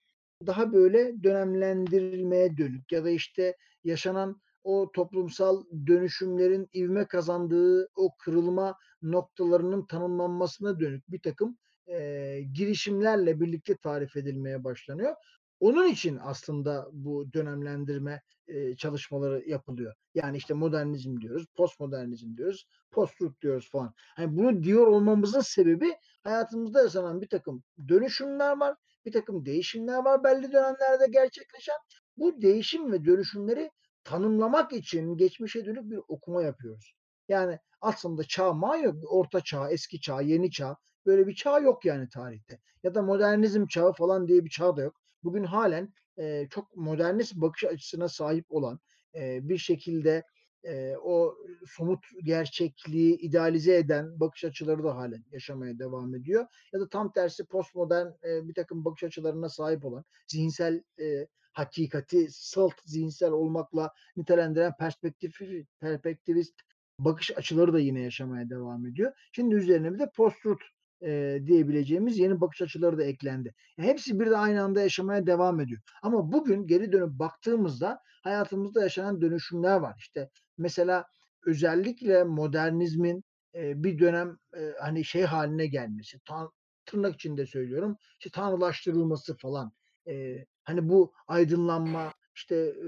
[0.46, 8.74] daha böyle dönemlendirilmeye dönük ya da işte yaşanan o toplumsal dönüşümlerin ivme kazandığı o kırılma
[9.02, 15.14] noktalarının tanımlanmasına dönük bir takım e, girişimlerle birlikte tarif edilmeye başlanıyor.
[15.60, 19.94] Onun için aslında bu dönemlendirme e, çalışmaları yapılıyor.
[20.14, 23.94] Yani işte modernizm diyoruz, postmodernizm diyoruz, post-truth diyoruz falan.
[23.96, 30.24] Hani bunu diyor olmamızın sebebi hayatımızda yaşanan bir takım dönüşümler var, bir takım değişimler var
[30.24, 31.76] belli dönemlerde gerçekleşen.
[32.16, 33.70] Bu değişim ve dönüşümleri
[34.04, 36.94] tanımlamak için geçmişe dönük bir okuma yapıyoruz.
[37.28, 38.96] Yani aslında çağ mağ yok.
[39.08, 40.76] Orta çağ, eski çağ, yeni çağ.
[41.06, 42.58] Böyle bir çağ yok yani tarihte.
[42.82, 45.00] Ya da modernizm çağı falan diye bir çağ da yok.
[45.24, 48.80] Bugün halen e, çok modernist bakış açısına sahip olan
[49.14, 50.22] e, bir şekilde
[50.64, 51.36] e, o
[51.66, 56.46] somut gerçekliği idealize eden bakış açıları da halen yaşamaya devam ediyor.
[56.72, 62.28] Ya da tam tersi postmodern e, bir takım bakış açılarına sahip olan zihinsel e, hakikati
[62.30, 65.40] salt zihinsel olmakla nitelendiren perspektif,
[65.80, 66.54] perspektivist
[66.98, 69.12] bakış açıları da yine yaşamaya devam ediyor.
[69.32, 70.62] Şimdi üzerine bir de post-truth
[71.02, 73.54] e, diyebileceğimiz yeni bakış açıları da eklendi.
[73.78, 75.80] Yani hepsi bir de aynı anda yaşamaya devam ediyor.
[76.02, 79.94] Ama bugün geri dönüp baktığımızda hayatımızda yaşanan dönüşümler var.
[79.98, 81.04] İşte mesela
[81.46, 86.50] özellikle modernizmin e, bir dönem e, hani şey haline gelmesi, tan-
[86.86, 89.72] tırnak içinde söylüyorum, işte tanrılaştırılması falan.
[90.08, 92.86] E, hani bu aydınlanma, işte e,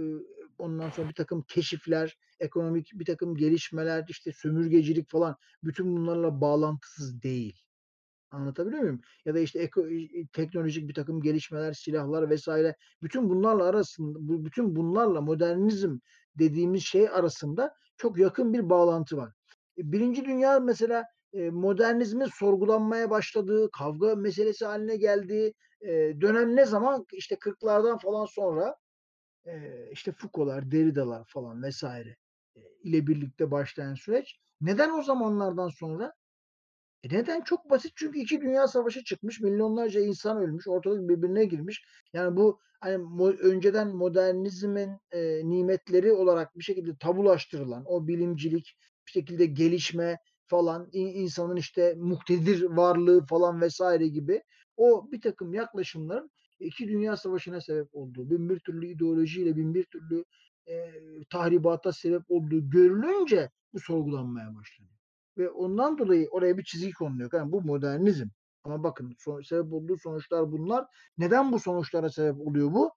[0.60, 7.22] ondan sonra bir takım keşifler, ekonomik bir takım gelişmeler, işte sömürgecilik falan bütün bunlarla bağlantısız
[7.22, 7.62] değil.
[8.30, 9.00] Anlatabiliyor muyum?
[9.24, 9.84] Ya da işte eko,
[10.32, 15.98] teknolojik bir takım gelişmeler, silahlar vesaire bütün bunlarla arasında bütün bunlarla modernizm
[16.38, 19.32] dediğimiz şey arasında çok yakın bir bağlantı var.
[19.78, 25.90] E, Birinci Dünya mesela e, modernizmin sorgulanmaya başladığı, kavga meselesi haline geldiği e,
[26.20, 27.06] dönem ne zaman?
[27.12, 28.76] İşte 40'lardan falan sonra
[29.92, 32.16] işte Foucault'lar, Derrida'lar falan vesaire
[32.82, 34.38] ile birlikte başlayan süreç.
[34.60, 36.12] Neden o zamanlardan sonra?
[37.02, 37.40] E neden?
[37.40, 41.84] Çok basit çünkü iki dünya savaşı çıkmış, milyonlarca insan ölmüş, ortalık birbirine girmiş.
[42.12, 49.10] Yani bu hani mo- önceden modernizmin e, nimetleri olarak bir şekilde tabulaştırılan o bilimcilik, bir
[49.12, 54.42] şekilde gelişme falan, in- insanın işte muktedir varlığı falan vesaire gibi
[54.76, 59.84] o bir takım yaklaşımların iki dünya savaşına sebep olduğu, bin bir türlü ideolojiyle bin bir
[59.84, 60.24] türlü
[60.68, 60.92] e,
[61.30, 64.98] tahribata sebep olduğu görülünce bu sorgulanmaya başlanıyor.
[65.38, 67.30] Ve ondan dolayı oraya bir çizgi konuluyor.
[67.32, 68.28] Yani bu modernizm.
[68.64, 70.86] Ama bakın son, sebep olduğu sonuçlar bunlar.
[71.18, 72.92] Neden bu sonuçlara sebep oluyor bu?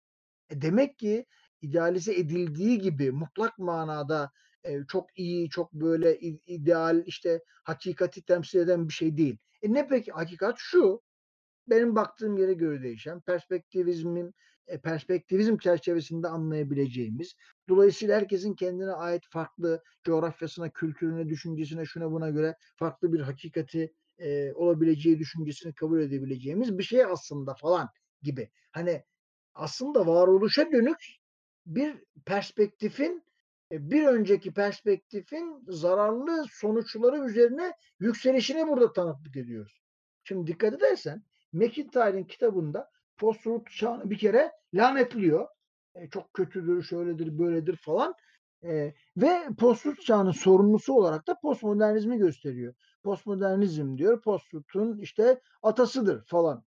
[0.50, 1.26] E demek ki
[1.62, 4.32] idealize edildiği gibi mutlak manada
[4.64, 9.38] e, çok iyi, çok böyle ideal işte hakikati temsil eden bir şey değil.
[9.62, 11.02] E ne peki hakikat şu?
[11.68, 14.34] Benim baktığım yere göre değişen perspektivizmin
[14.68, 17.36] e, perspektivizm çerçevesinde anlayabileceğimiz,
[17.70, 24.54] dolayısıyla herkesin kendine ait farklı coğrafyasına, kültürüne, düşüncesine, şuna buna göre farklı bir hakikati e,
[24.54, 27.90] olabileceği düşüncesini kabul edebileceğimiz bir şey aslında falan
[28.22, 28.50] gibi.
[28.72, 29.04] Hani
[29.54, 30.98] aslında varoluşa dönük
[31.66, 33.24] bir perspektifin
[33.72, 39.82] e, bir önceki perspektifin zararlı sonuçları üzerine yükselişini burada tanıklık ediyoruz.
[40.24, 45.48] Şimdi dikkat edersen McIntyre'in kitabında post-truth bir kere lanetliyor.
[45.96, 48.16] E, çok kötüdür, şöyledir, böyledir falan.
[48.64, 52.74] E, ve post-truth sorumlusu olarak da postmodernizmi gösteriyor.
[53.04, 56.64] Postmodernizm diyor, post-truth'un işte atasıdır falan.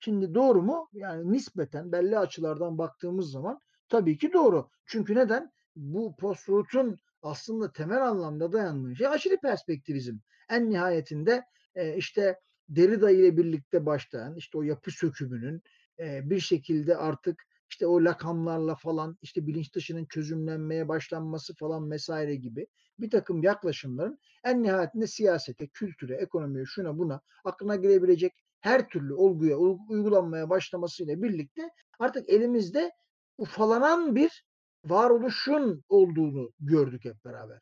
[0.00, 0.88] Şimdi doğru mu?
[0.92, 4.68] Yani nispeten belli açılardan baktığımız zaman tabii ki doğru.
[4.86, 5.52] Çünkü neden?
[5.76, 10.16] Bu post-truth'un aslında temel anlamda dayandığı şey aşırı perspektivizm.
[10.48, 11.42] En nihayetinde
[11.74, 12.40] e, işte
[12.76, 15.62] Derrida ile birlikte başlayan işte o yapı sökümünün
[15.98, 22.34] e, bir şekilde artık işte o lakamlarla falan işte bilinç dışının çözümlenmeye başlanması falan vesaire
[22.36, 22.66] gibi
[22.98, 29.56] bir takım yaklaşımların en nihayetinde siyasete, kültüre, ekonomiye, şuna buna aklına gelebilecek her türlü olguya
[29.56, 32.90] uygulanmaya başlamasıyla birlikte artık elimizde
[33.38, 34.44] ufalanan bir
[34.84, 37.60] varoluşun olduğunu gördük hep beraber.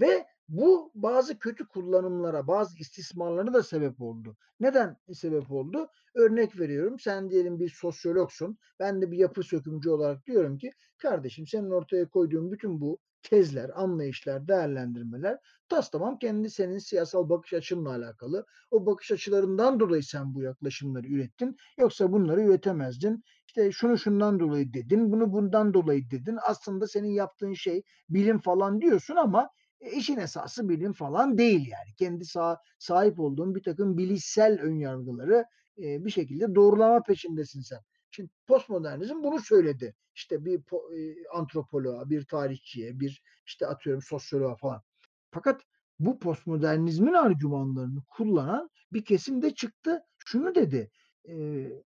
[0.00, 4.36] Ve bu bazı kötü kullanımlara, bazı istismarlara da sebep oldu.
[4.60, 5.88] Neden sebep oldu?
[6.14, 6.98] Örnek veriyorum.
[6.98, 8.58] Sen diyelim bir sosyologsun.
[8.78, 13.70] Ben de bir yapı sökümcü olarak diyorum ki kardeşim senin ortaya koyduğun bütün bu tezler,
[13.74, 18.46] anlayışlar, değerlendirmeler tas tamam kendi senin siyasal bakış açınla alakalı.
[18.70, 21.56] O bakış açılarından dolayı sen bu yaklaşımları ürettin.
[21.78, 23.24] Yoksa bunları üretemezdin.
[23.46, 26.38] İşte şunu şundan dolayı dedin, bunu bundan dolayı dedin.
[26.48, 31.94] Aslında senin yaptığın şey bilim falan diyorsun ama e, işin esası bilim falan değil yani.
[31.96, 35.44] Kendi sah sahip olduğun bir takım bilişsel önyargıları
[35.78, 37.78] e, bir şekilde doğrulama peşindesin sen.
[38.10, 39.94] Şimdi postmodernizm bunu söyledi.
[40.14, 40.58] İşte bir
[40.96, 44.82] e, antropoloğa, bir tarihçiye, bir işte atıyorum sosyoloğa falan.
[45.30, 45.62] Fakat
[45.98, 50.02] bu postmodernizmin argümanlarını kullanan bir kesim de çıktı.
[50.26, 50.90] Şunu dedi.
[51.28, 51.34] E,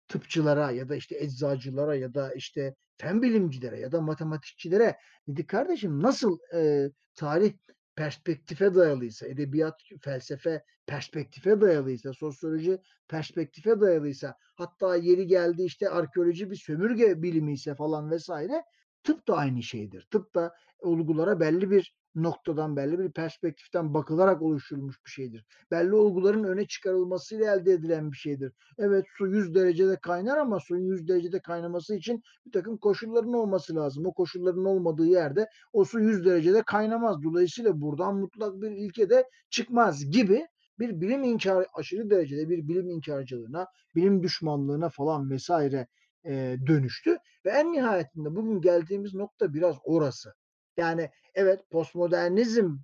[0.07, 6.01] tıpçılara ya da işte eczacılara ya da işte fen bilimcilere ya da matematikçilere dedi kardeşim
[6.03, 7.53] nasıl e, tarih
[7.95, 16.55] perspektife dayalıysa, edebiyat, felsefe perspektife dayalıysa, sosyoloji perspektife dayalıysa, hatta yeri geldi işte arkeoloji bir
[16.55, 18.63] sömürge bilimi ise falan vesaire
[19.03, 20.07] tıp da aynı şeydir.
[20.11, 25.45] Tıp da olgulara belli bir noktadan belli bir perspektiften bakılarak oluşturulmuş bir şeydir.
[25.71, 28.53] Belli olguların öne çıkarılmasıyla elde edilen bir şeydir.
[28.77, 33.75] Evet su 100 derecede kaynar ama suyun 100 derecede kaynaması için bir takım koşulların olması
[33.75, 34.05] lazım.
[34.05, 37.23] O koşulların olmadığı yerde o su 100 derecede kaynamaz.
[37.23, 40.47] Dolayısıyla buradan mutlak bir ilke de çıkmaz gibi
[40.79, 45.87] bir bilim inkar aşırı derecede bir bilim inkarcılığına, bilim düşmanlığına falan vesaire
[46.25, 50.33] e, dönüştü ve en nihayetinde bugün geldiğimiz nokta biraz orası.
[50.77, 52.77] Yani evet postmodernizm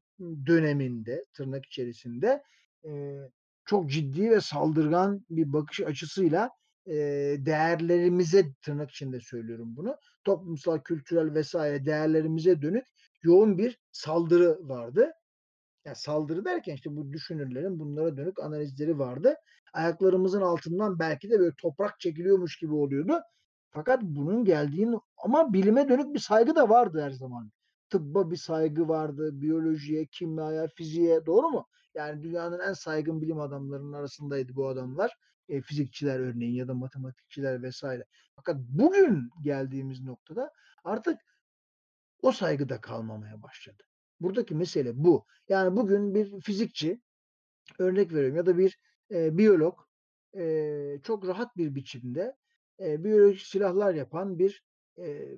[0.45, 2.43] döneminde tırnak içerisinde
[2.85, 3.19] e,
[3.65, 6.49] çok ciddi ve saldırgan bir bakış açısıyla
[6.87, 6.93] e,
[7.39, 9.97] değerlerimize tırnak içinde söylüyorum bunu.
[10.23, 12.85] Toplumsal, kültürel vesaire değerlerimize dönük
[13.23, 15.11] yoğun bir saldırı vardı.
[15.85, 19.35] Yani saldırı derken işte bu düşünürlerin bunlara dönük analizleri vardı.
[19.73, 23.21] Ayaklarımızın altından belki de böyle toprak çekiliyormuş gibi oluyordu.
[23.71, 27.51] Fakat bunun geldiğini ama bilime dönük bir saygı da vardı her zaman
[27.89, 31.67] tıbba bir saygı vardı, biyolojiye, kimyaya, fiziğe doğru mu?
[31.95, 35.17] Yani dünyanın en saygın bilim adamlarının arasındaydı bu adamlar.
[35.49, 38.05] E, fizikçiler örneğin ya da matematikçiler vesaire.
[38.35, 40.51] Fakat bugün geldiğimiz noktada
[40.83, 41.19] artık
[42.21, 43.83] o saygı da kalmamaya başladı.
[44.19, 45.25] Buradaki mesele bu.
[45.49, 47.01] Yani bugün bir fizikçi
[47.79, 48.79] örnek veriyorum ya da bir
[49.11, 49.79] e, biyolog
[50.37, 52.35] e, çok rahat bir biçimde
[52.79, 54.63] e, biyolojik silahlar yapan bir
[54.97, 55.37] e,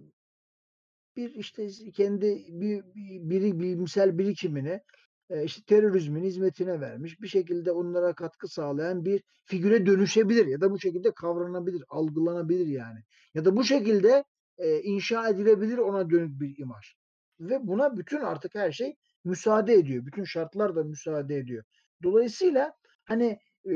[1.15, 2.83] bir işte kendi bir,
[3.29, 4.81] bir bilimsel birikimini
[5.29, 10.71] e, işte terörizmin hizmetine vermiş bir şekilde onlara katkı sağlayan bir figüre dönüşebilir ya da
[10.71, 12.99] bu şekilde kavranabilir, algılanabilir yani.
[13.33, 14.23] Ya da bu şekilde
[14.57, 16.85] e, inşa edilebilir ona dönük bir imaj.
[17.39, 20.05] Ve buna bütün artık her şey müsaade ediyor.
[20.05, 21.63] Bütün şartlar da müsaade ediyor.
[22.03, 22.73] Dolayısıyla
[23.05, 23.73] hani e,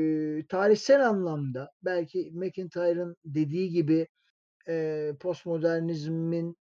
[0.48, 4.08] tarihsel anlamda belki McIntyre'ın dediği gibi
[4.68, 6.56] e, postmodernizmin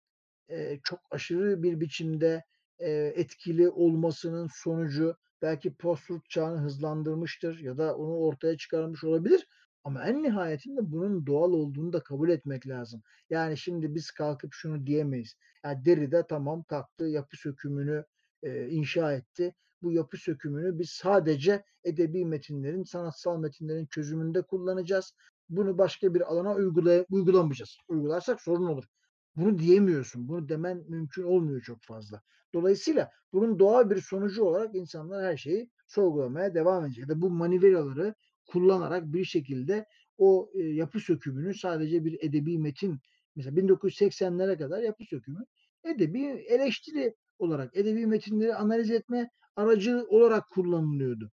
[0.50, 2.44] e, çok aşırı bir biçimde
[2.80, 9.48] e, etkili olmasının sonucu belki post-truth çağını hızlandırmıştır ya da onu ortaya çıkarmış olabilir.
[9.84, 13.02] Ama en nihayetinde bunun doğal olduğunu da kabul etmek lazım.
[13.30, 15.36] Yani şimdi biz kalkıp şunu diyemeyiz.
[15.66, 18.06] Yani Derrida tamam kalktı yapı sökümünü
[18.44, 19.54] e, inşa etti.
[19.82, 25.14] Bu yapı sökümünü biz sadece edebi metinlerin, sanatsal metinlerin çözümünde kullanacağız.
[25.50, 27.78] Bunu başka bir alana uygulay uygulamayacağız.
[27.88, 28.86] Uygularsak sorun olur.
[29.36, 30.28] Bunu diyemiyorsun.
[30.28, 32.22] Bunu demen mümkün olmuyor çok fazla.
[32.54, 37.02] Dolayısıyla bunun doğal bir sonucu olarak insanlar her şeyi sorgulamaya devam edecek.
[37.02, 39.86] Ya da bu manivelaları kullanarak bir şekilde
[40.18, 43.00] o e, yapı sökümünü sadece bir edebi metin
[43.36, 45.46] mesela 1980'lere kadar yapı sökümü
[45.84, 51.32] edebi eleştiri olarak edebi metinleri analiz etme aracı olarak kullanılıyordu.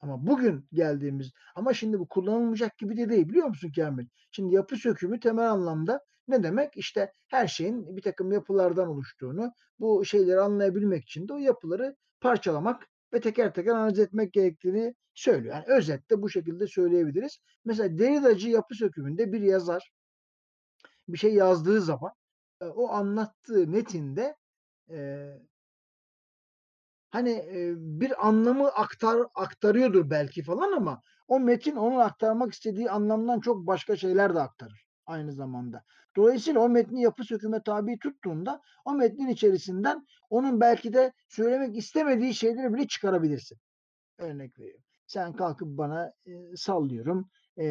[0.00, 4.06] Ama bugün geldiğimiz ama şimdi bu kullanılmayacak gibi de değil biliyor musun Kamil?
[4.30, 6.76] Şimdi yapı sökümü temel anlamda ne demek?
[6.76, 12.86] İşte her şeyin bir takım yapılardan oluştuğunu, bu şeyleri anlayabilmek için de o yapıları parçalamak
[13.12, 15.54] ve teker teker analiz etmek gerektiğini söylüyor.
[15.54, 17.38] Yani özetle bu şekilde söyleyebiliriz.
[17.64, 19.92] Mesela Derrida'cı yapı sökümünde bir yazar
[21.08, 22.12] bir şey yazdığı zaman
[22.60, 24.36] e, o anlattığı metinde
[24.90, 25.28] e,
[27.10, 33.40] hani e, bir anlamı aktar aktarıyordur belki falan ama o metin onun aktarmak istediği anlamdan
[33.40, 35.82] çok başka şeyler de aktarır aynı zamanda.
[36.16, 42.34] Dolayısıyla o metni yapı söküme tabi tuttuğunda o metnin içerisinden onun belki de söylemek istemediği
[42.34, 43.58] şeyleri bile çıkarabilirsin.
[44.18, 44.84] Örnek veriyorum.
[45.06, 47.28] Sen kalkıp bana e, sallıyorum.
[47.58, 47.64] E,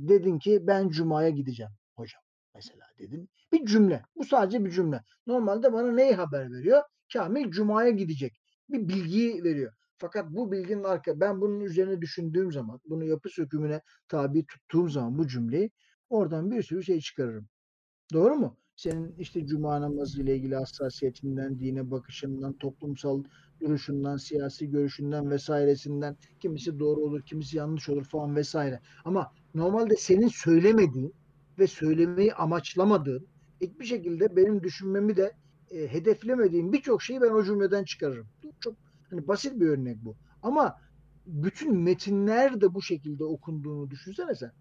[0.00, 2.22] dedin ki ben Cuma'ya gideceğim hocam
[2.54, 3.28] mesela dedin.
[3.52, 4.02] Bir cümle.
[4.16, 5.00] Bu sadece bir cümle.
[5.26, 6.82] Normalde bana neyi haber veriyor?
[7.12, 8.40] Kamil Cuma'ya gidecek.
[8.68, 9.72] Bir bilgiyi veriyor.
[9.98, 15.18] Fakat bu bilginin arka ben bunun üzerine düşündüğüm zaman, bunu yapı sökümüne tabi tuttuğum zaman
[15.18, 15.70] bu cümleyi
[16.10, 17.48] oradan bir sürü şey çıkarırım.
[18.12, 18.56] Doğru mu?
[18.76, 23.24] Senin işte cuma namazı ile ilgili hassasiyetinden, dine bakışından, toplumsal
[23.60, 28.80] duruşundan, siyasi görüşünden vesairesinden kimisi doğru olur, kimisi yanlış olur falan vesaire.
[29.04, 31.14] Ama normalde senin söylemediğin
[31.58, 33.26] ve söylemeyi amaçlamadığın
[33.60, 35.32] hiçbir şekilde benim düşünmemi de
[35.70, 38.26] e, hedeflemediğim birçok şeyi ben o cümleden çıkarırım.
[38.60, 38.74] Çok
[39.10, 40.16] hani basit bir örnek bu.
[40.42, 40.76] Ama
[41.26, 44.52] bütün metinler de bu şekilde okunduğunu düşünsene sen.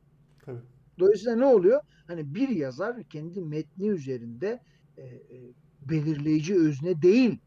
[0.46, 0.79] Tabii.
[1.00, 1.82] Dolayısıyla ne oluyor?
[2.08, 4.60] Hani bir yazar kendi metni üzerinde
[4.98, 7.40] e, e, belirleyici özne değil.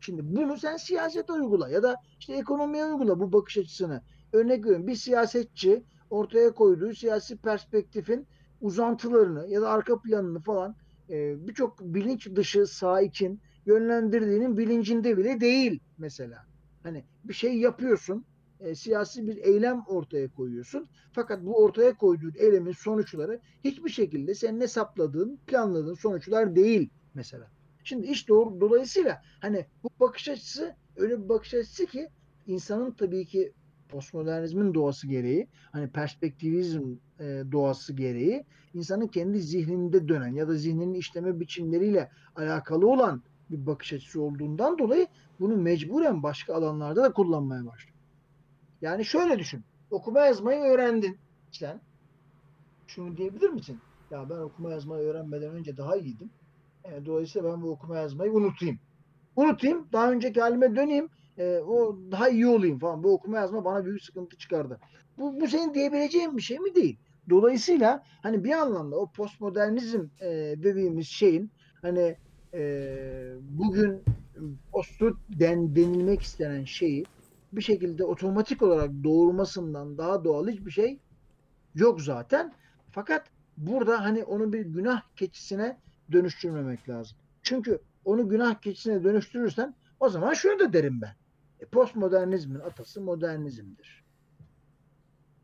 [0.00, 4.02] Şimdi bunu sen siyasete uygula ya da işte ekonomiye uygula bu bakış açısını.
[4.32, 8.26] Örnek veriyorum bir siyasetçi ortaya koyduğu siyasi perspektifin
[8.60, 10.76] uzantılarını ya da arka planını falan
[11.10, 16.46] e, birçok bilinç dışı sağ için yönlendirdiğinin bilincinde bile değil mesela.
[16.82, 18.24] Hani bir şey yapıyorsun,
[18.64, 20.88] e, siyasi bir eylem ortaya koyuyorsun.
[21.12, 27.50] Fakat bu ortaya koyduğun eylemin sonuçları hiçbir şekilde senin hesapladığın, planladığın sonuçlar değil mesela.
[27.84, 32.08] Şimdi iş doğru dolayısıyla hani bu bakış açısı öyle bir bakış açısı ki
[32.46, 33.52] insanın tabii ki
[33.88, 40.94] postmodernizmin doğası gereği hani perspektivizm e, doğası gereği insanın kendi zihninde dönen ya da zihninin
[40.94, 45.06] işleme biçimleriyle alakalı olan bir bakış açısı olduğundan dolayı
[45.40, 47.93] bunu mecburen başka alanlarda da kullanmaya başlıyor.
[48.84, 49.64] Yani şöyle düşün.
[49.90, 51.18] Okuma yazmayı öğrendin
[51.50, 51.80] sen.
[52.86, 53.80] Şunu diyebilir misin?
[54.10, 56.30] Ya ben okuma yazmayı öğrenmeden önce daha iyiydim.
[56.84, 58.78] E, dolayısıyla ben bu okuma yazmayı unutayım.
[59.36, 59.88] Unutayım.
[59.92, 63.02] Daha önceki halime döneyim e, o daha iyi olayım falan.
[63.02, 64.80] Bu okuma yazma bana büyük sıkıntı çıkardı.
[65.18, 66.98] Bu, bu senin diyebileceğin bir şey mi değil?
[67.30, 70.28] Dolayısıyla hani bir anlamda o postmodernizm e,
[70.62, 71.50] dediğimiz şeyin
[71.82, 72.16] hani
[72.54, 72.62] e,
[73.40, 74.02] bugün
[74.72, 77.04] postut den, denilmek istenen şeyi
[77.56, 80.98] bir şekilde otomatik olarak doğurmasından daha doğal hiçbir şey
[81.74, 82.52] yok zaten.
[82.90, 85.80] Fakat burada hani onu bir günah keçisine
[86.12, 87.16] dönüştürmemek lazım.
[87.42, 91.14] Çünkü onu günah keçisine dönüştürürsen o zaman şunu da derim ben.
[91.60, 94.04] E, postmodernizmin atası modernizmdir.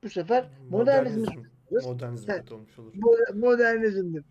[0.02, 1.26] Bu sefer modernizmi
[1.70, 2.94] Modernizm evet, olmuş olur.
[3.34, 4.24] Modernizmdir.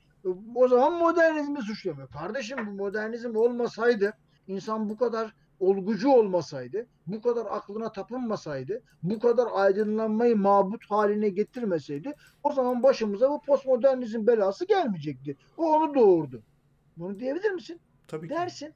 [0.55, 2.09] O zaman modernizmi suçlamıyor.
[2.09, 4.13] Kardeşim bu modernizm olmasaydı
[4.47, 12.13] insan bu kadar olgucu olmasaydı, bu kadar aklına tapınmasaydı, bu kadar aydınlanmayı mabut haline getirmeseydi
[12.43, 15.37] o zaman başımıza bu postmodernizm belası gelmeyecekti.
[15.57, 16.43] O onu doğurdu.
[16.97, 17.79] Bunu diyebilir misin?
[18.07, 18.67] Tabii Dersin.
[18.67, 18.73] Ki.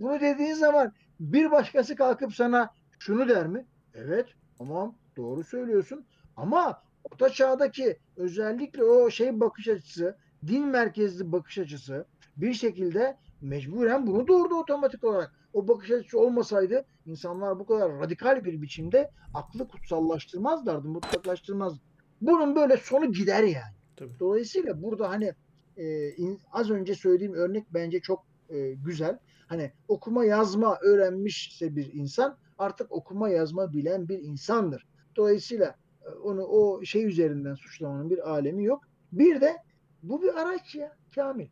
[0.00, 3.66] Bunu dediğin zaman bir başkası kalkıp sana şunu der mi?
[3.94, 4.26] Evet
[4.58, 6.04] tamam doğru söylüyorsun
[6.36, 10.16] ama orta çağdaki özellikle o şey bakış açısı
[10.46, 12.06] din merkezli bakış açısı
[12.36, 15.37] bir şekilde mecburen bunu doğurdu otomatik olarak.
[15.58, 21.78] O bakış açısı olmasaydı insanlar bu kadar radikal bir biçimde aklı kutsallaştırmazlardı, mutlaklaştırmaz.
[22.20, 23.74] Bunun böyle sonu gider yani.
[23.96, 24.18] Tabii.
[24.20, 25.32] Dolayısıyla burada hani
[25.76, 29.18] e, in, az önce söylediğim örnek bence çok e, güzel.
[29.46, 34.86] Hani okuma yazma öğrenmişse bir insan artık okuma yazma bilen bir insandır.
[35.16, 35.74] Dolayısıyla
[36.06, 38.82] e, onu o şey üzerinden suçlamanın bir alemi yok.
[39.12, 39.56] Bir de
[40.02, 41.48] bu bir araç ya Kamil.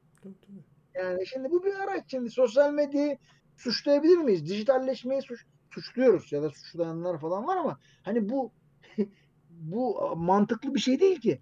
[0.94, 2.04] Yani şimdi bu bir araç.
[2.10, 3.18] Şimdi sosyal medyayı
[3.56, 4.46] suçlayabilir miyiz?
[4.46, 5.40] Dijitalleşmeyi suç,
[5.70, 8.52] suçluyoruz ya da suçlayanlar falan var ama hani bu
[9.50, 11.40] bu mantıklı bir şey değil ki.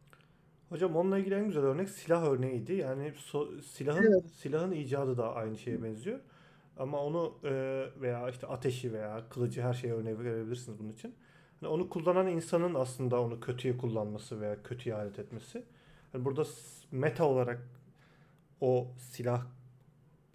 [0.69, 2.73] Hocam onunla ilgili en güzel örnek silah örneğiydi.
[2.73, 4.31] Yani so- silahın Evet.
[4.31, 6.21] silahın icadı da aynı şeye benziyor.
[6.77, 7.51] Ama onu e,
[8.01, 11.15] veya işte ateşi veya kılıcı her şeye örnek verebilirsiniz bunun için.
[11.61, 15.65] Hani onu kullanan insanın aslında onu kötüye kullanması veya kötüye alet etmesi.
[16.13, 16.45] Hani burada
[16.93, 17.63] meta olarak
[18.61, 19.47] o silah,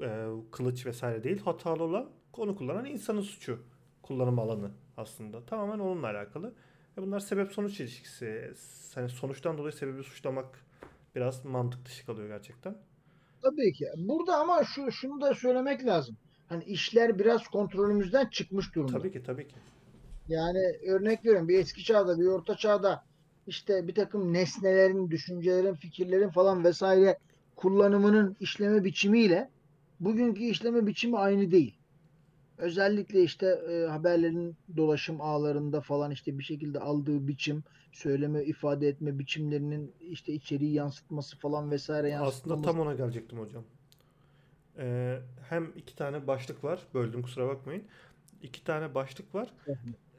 [0.01, 3.59] e, kılıç vesaire değil hatalı olan onu kullanan insanın suçu.
[4.01, 5.45] Kullanım alanı aslında.
[5.45, 6.53] Tamamen onunla alakalı.
[6.97, 8.53] Ve bunlar sebep sonuç ilişkisi.
[8.95, 10.65] Hani sonuçtan dolayı sebebi suçlamak
[11.15, 12.77] biraz mantık dışı kalıyor gerçekten.
[13.41, 13.85] Tabii ki.
[13.97, 16.17] Burada ama şu şunu da söylemek lazım.
[16.47, 18.97] Hani işler biraz kontrolümüzden çıkmış durumda.
[18.97, 19.55] Tabii ki tabii ki.
[20.27, 23.03] Yani örnek veriyorum bir eski çağda, bir orta çağda
[23.47, 27.17] işte bir takım nesnelerin, düşüncelerin, fikirlerin falan vesaire
[27.55, 29.49] kullanımının işleme biçimiyle
[29.99, 31.75] bugünkü işleme biçimi aynı değil.
[32.57, 39.19] Özellikle işte e, haberlerin dolaşım ağlarında falan işte bir şekilde aldığı biçim, söyleme, ifade etme
[39.19, 42.63] biçimlerinin işte içeriği yansıtması falan vesaire Aslında yansıtılması.
[42.63, 43.63] tam ona gelecektim hocam.
[44.77, 45.19] Ee,
[45.49, 46.79] hem iki tane başlık var.
[46.93, 47.83] Böldüm kusura bakmayın.
[48.41, 49.53] İki tane başlık var.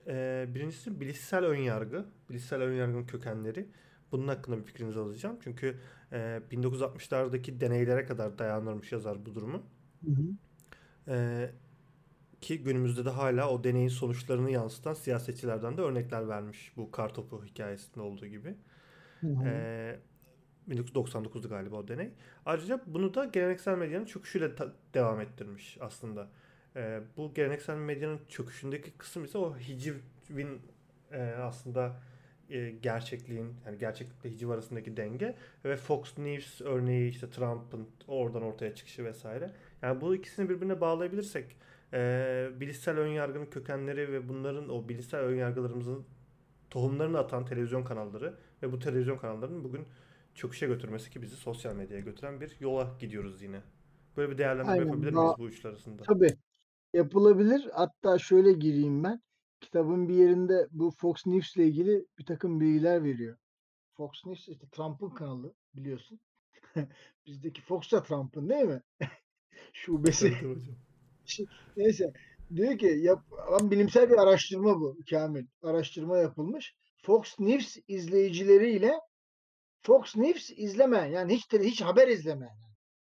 [0.07, 2.05] Ee, birincisi bilişsel önyargı.
[2.31, 3.69] Bilişsel önyargının kökenleri.
[4.13, 5.39] Bunun hakkında bir fikrinizi alacağım.
[5.45, 5.77] Çünkü
[6.13, 9.63] e, 1960'lardaki deneylere kadar dayanırmış yazar bu durumu.
[10.05, 10.23] Hı hı.
[11.09, 11.51] Ee,
[12.41, 16.73] ki günümüzde de hala o deneyin sonuçlarını yansıtan siyasetçilerden de örnekler vermiş.
[16.77, 18.55] Bu kartopu hikayesinde olduğu gibi.
[19.21, 19.45] Hı hı.
[19.45, 19.99] Ee,
[20.69, 22.11] 1999'du galiba o deney.
[22.47, 26.29] Ayrıca bunu da geleneksel medyanın çöküşüyle ta- devam ettirmiş aslında.
[26.77, 30.63] Ee, bu geleneksel medyanın çöküşündeki kısım ise o hicivin
[31.13, 32.01] e, aslında
[32.51, 38.75] e, gerçekliğin yani gerçeklikle hiciv arasındaki denge ve Fox News örneği işte Trump'ın oradan ortaya
[38.75, 39.51] çıkışı vesaire.
[39.83, 41.57] Yani bu ikisini birbirine bağlayabilirsek
[41.93, 46.05] e, bilişsel önyargının kökenleri ve bunların o bilişsel önyargılarımızın
[46.71, 49.87] tohumlarını atan televizyon kanalları ve bu televizyon kanallarının bugün
[50.35, 53.61] çöküşe götürmesi ki bizi sosyal medyaya götüren bir yola gidiyoruz yine.
[54.17, 54.87] Böyle bir değerlendirme Aynen.
[54.87, 56.03] yapabilir miyiz bu üçler arasında?
[56.03, 56.37] tabii
[56.95, 57.71] yapılabilir.
[57.73, 59.21] Hatta şöyle gireyim ben.
[59.61, 63.37] Kitabın bir yerinde bu Fox News ile ilgili bir takım bilgiler veriyor.
[63.97, 66.21] Fox News işte Trump'ın kanalı biliyorsun.
[67.27, 68.83] Bizdeki Fox da Trump'ın değil mi?
[69.73, 70.33] Şubesi.
[71.25, 71.47] Şey,
[71.77, 72.13] Neyse.
[72.55, 73.25] Diyor ki yap,
[73.63, 75.47] bilimsel bir araştırma bu Kamil.
[75.63, 76.75] Araştırma yapılmış.
[77.03, 79.01] Fox News izleyicileriyle
[79.83, 82.57] Fox News izlemeyen yani hiç hiç haber izlemeyen.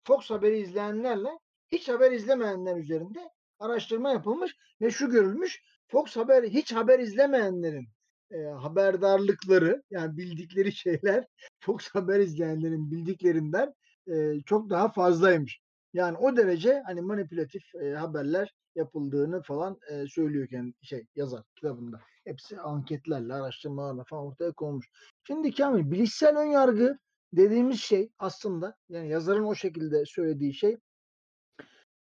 [0.05, 1.29] Fox haberi izleyenlerle
[1.73, 3.21] hiç haber izlemeyenler üzerinde
[3.59, 5.63] araştırma yapılmış ve şu görülmüş.
[5.89, 7.89] Fox haber hiç haber izlemeyenlerin
[8.31, 11.27] e, haberdarlıkları yani bildikleri şeyler
[11.61, 13.75] Fox haber izleyenlerin bildiklerinden
[14.09, 15.61] e, çok daha fazlaymış.
[15.95, 22.01] Yani o derece hani manipülatif e, haberler yapıldığını falan e, söylüyor kendi şey yazar kitabında.
[22.25, 24.91] Hepsi anketlerle, araştırmalarla falan ortaya konmuş.
[25.27, 26.99] Şimdi Kamil bilişsel önyargı
[27.33, 30.77] dediğimiz şey aslında yani yazarın o şekilde söylediği şey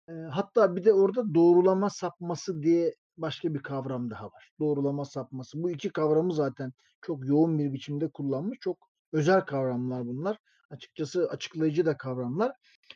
[0.08, 4.50] e, hatta bir de orada doğrulama sapması diye başka bir kavram daha var.
[4.60, 5.62] Doğrulama sapması.
[5.62, 8.58] Bu iki kavramı zaten çok yoğun bir biçimde kullanmış.
[8.60, 10.38] Çok özel kavramlar bunlar.
[10.70, 12.52] Açıkçası açıklayıcı da kavramlar.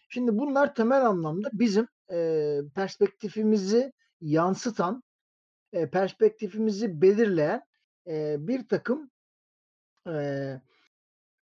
[0.08, 5.02] Şimdi bunlar temel anlamda bizim e, perspektifimizi yansıtan,
[5.72, 7.62] e, perspektifimizi belirleyen
[8.06, 9.10] e, bir takım
[10.08, 10.60] e,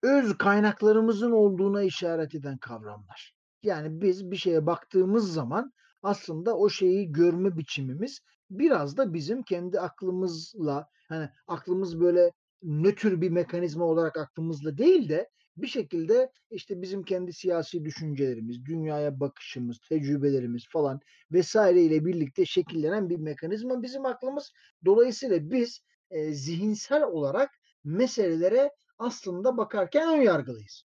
[0.03, 3.35] öz kaynaklarımızın olduğuna işaret eden kavramlar.
[3.63, 5.73] Yani biz bir şeye baktığımız zaman
[6.03, 8.19] aslında o şeyi görme biçimimiz
[8.49, 12.31] biraz da bizim kendi aklımızla hani aklımız böyle
[12.63, 19.19] nötr bir mekanizma olarak aklımızla değil de bir şekilde işte bizim kendi siyasi düşüncelerimiz, dünyaya
[19.19, 20.99] bakışımız, tecrübelerimiz falan
[21.31, 24.51] vesaire ile birlikte şekillenen bir mekanizma bizim aklımız.
[24.85, 27.51] Dolayısıyla biz e, zihinsel olarak
[27.83, 30.83] meselelere aslında bakarken ön yargılıyız.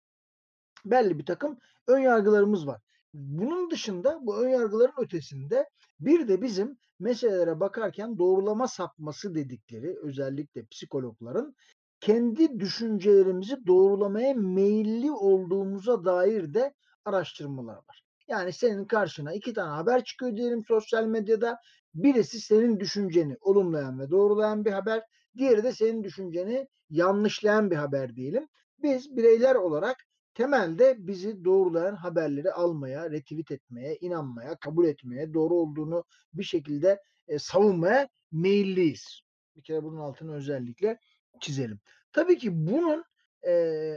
[0.84, 2.80] Belli bir takım ön yargılarımız var.
[3.14, 10.66] Bunun dışında bu ön yargıların ötesinde bir de bizim meselelere bakarken doğrulama sapması dedikleri özellikle
[10.66, 11.54] psikologların
[12.00, 16.74] kendi düşüncelerimizi doğrulamaya meyilli olduğumuza dair de
[17.04, 18.02] araştırmalar var.
[18.28, 21.58] Yani senin karşına iki tane haber çıkıyor diyelim sosyal medyada.
[21.94, 25.02] Birisi senin düşünceni olumlayan ve doğrulayan bir haber.
[25.36, 28.48] Diğeri de senin düşünceni yanlışlayan bir haber diyelim.
[28.82, 29.96] Biz bireyler olarak
[30.36, 37.38] temelde bizi doğrulayan haberleri almaya, retweet etmeye, inanmaya, kabul etmeye, doğru olduğunu bir şekilde e,
[37.38, 39.20] savunmaya meyilliyiz.
[39.56, 40.98] Bir kere bunun altını özellikle
[41.40, 41.80] çizelim.
[42.12, 43.04] Tabii ki bunun
[43.42, 43.52] e,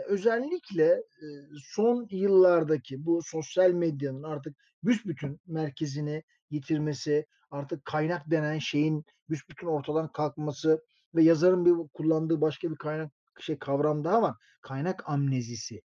[0.07, 1.27] özellikle e,
[1.63, 10.11] son yıllardaki bu sosyal medyanın artık büsbütün merkezini yitirmesi, artık kaynak denen şeyin büsbütün ortadan
[10.11, 10.83] kalkması
[11.15, 14.35] ve yazarın bir kullandığı başka bir kaynak şey kavram daha var.
[14.61, 15.81] Kaynak amnezisi.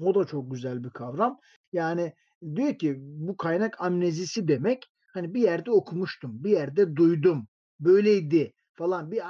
[0.00, 1.38] O da çok güzel bir kavram.
[1.72, 2.12] Yani
[2.54, 7.46] diyor ki bu kaynak amnezisi demek hani bir yerde okumuştum, bir yerde duydum,
[7.80, 9.22] böyleydi falan bir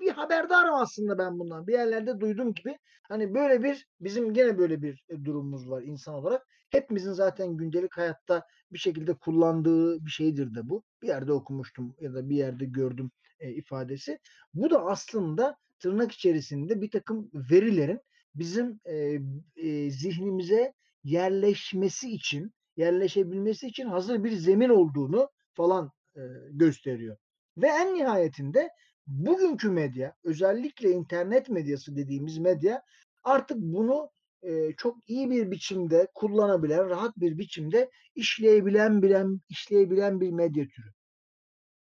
[0.00, 1.66] bir haberdarım aslında ben bundan.
[1.66, 2.78] Bir yerlerde duydum gibi.
[3.08, 6.46] Hani böyle bir bizim gene böyle bir e, durumumuz var insan olarak.
[6.70, 10.82] Hepimizin zaten gündelik hayatta bir şekilde kullandığı bir şeydir de bu.
[11.02, 13.10] Bir yerde okumuştum ya da bir yerde gördüm
[13.40, 14.18] e, ifadesi.
[14.54, 18.00] Bu da aslında tırnak içerisinde bir takım verilerin
[18.34, 19.18] bizim e,
[19.56, 20.72] e, zihnimize
[21.04, 26.20] yerleşmesi için, yerleşebilmesi için hazır bir zemin olduğunu falan e,
[26.50, 27.16] gösteriyor.
[27.56, 28.70] Ve en nihayetinde
[29.06, 32.82] bugünkü medya, özellikle internet medyası dediğimiz medya
[33.22, 34.10] artık bunu
[34.42, 40.92] e, çok iyi bir biçimde kullanabilen, rahat bir biçimde işleyebilen, bilen, işleyebilen bir medya türü.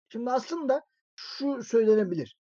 [0.09, 0.81] Şimdi aslında
[1.15, 2.37] şu söylenebilir.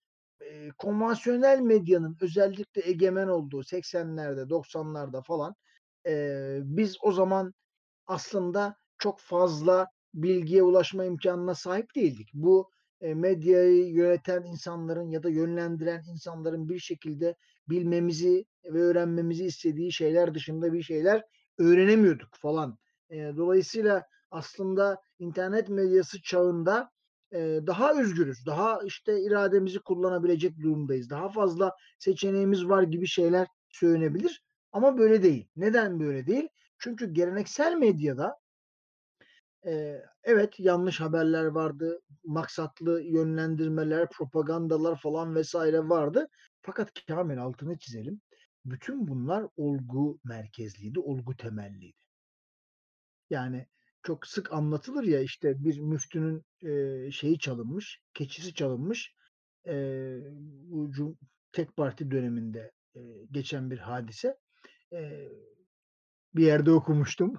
[0.50, 5.56] E, konvansiyonel medyanın özellikle egemen olduğu 80'lerde, 90'larda falan
[6.08, 7.54] e, biz o zaman
[8.08, 12.30] aslında çok fazla bilgiye ulaşma imkanına sahip değildik.
[12.34, 12.70] Bu
[13.02, 17.36] e, medyayı yöneten insanların ya da yönlendiren insanların bir şekilde
[17.70, 21.24] bilmemizi ve öğrenmemizi istediği şeyler dışında bir şeyler
[21.58, 22.78] öğrenemiyorduk falan.
[23.10, 26.92] E, dolayısıyla aslında internet medyası çağında
[27.68, 31.10] daha özgürüz, daha işte irademizi kullanabilecek durumdayız.
[31.10, 35.48] Daha fazla seçeneğimiz var gibi şeyler söylenebilir ama böyle değil.
[35.56, 36.48] Neden böyle değil?
[36.78, 38.38] Çünkü geleneksel medyada
[40.24, 46.28] evet, yanlış haberler vardı, maksatlı yönlendirmeler, propagandalar falan vesaire vardı.
[46.62, 48.22] Fakat Kamil altını çizelim.
[48.66, 52.04] Bütün bunlar olgu merkezliydi, olgu temelliydi.
[53.30, 53.68] Yani
[54.04, 59.14] çok sık anlatılır ya işte bir müftünün eee, şeyi çalınmış, keçisi çalınmış.
[59.68, 60.20] Eee,
[60.70, 61.16] bu
[61.52, 64.38] tek parti döneminde eee, geçen bir hadise.
[64.92, 65.30] Eee,
[66.36, 67.34] bir yerde okumuştum.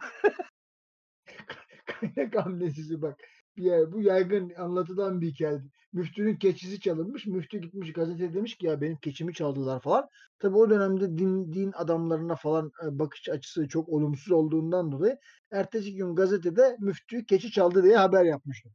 [1.86, 3.20] Kaynak hamlesi bak.
[3.56, 5.70] Ya, bu yaygın anlatılan bir hikayedir.
[5.94, 7.26] Müftünün keçisi çalınmış.
[7.26, 10.08] Müftü gitmiş gazeteye demiş ki ya benim keçimi çaldılar falan.
[10.38, 15.18] Tabii o dönemde din, din adamlarına falan e, bakış açısı çok olumsuz olduğundan dolayı
[15.50, 18.70] ertesi gün gazetede müftü keçi çaldı diye haber yapmıştı.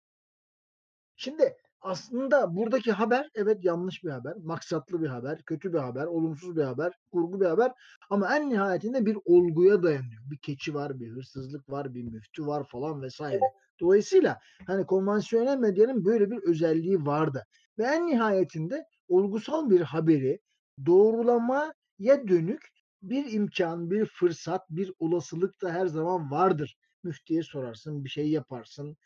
[1.15, 6.57] Şimdi aslında buradaki haber evet yanlış bir haber, maksatlı bir haber, kötü bir haber, olumsuz
[6.57, 7.71] bir haber, kurgu bir haber
[8.09, 10.21] ama en nihayetinde bir olguya dayanıyor.
[10.31, 13.41] Bir keçi var, bir hırsızlık var, bir müftü var falan vesaire.
[13.79, 17.45] Dolayısıyla hani konvansiyonel medyanın böyle bir özelliği vardı.
[17.77, 20.39] Ve en nihayetinde olgusal bir haberi
[20.85, 22.61] doğrulamaya dönük
[23.01, 26.77] bir imkan, bir fırsat, bir olasılık da her zaman vardır.
[27.03, 28.97] Müftiye sorarsın, bir şey yaparsın.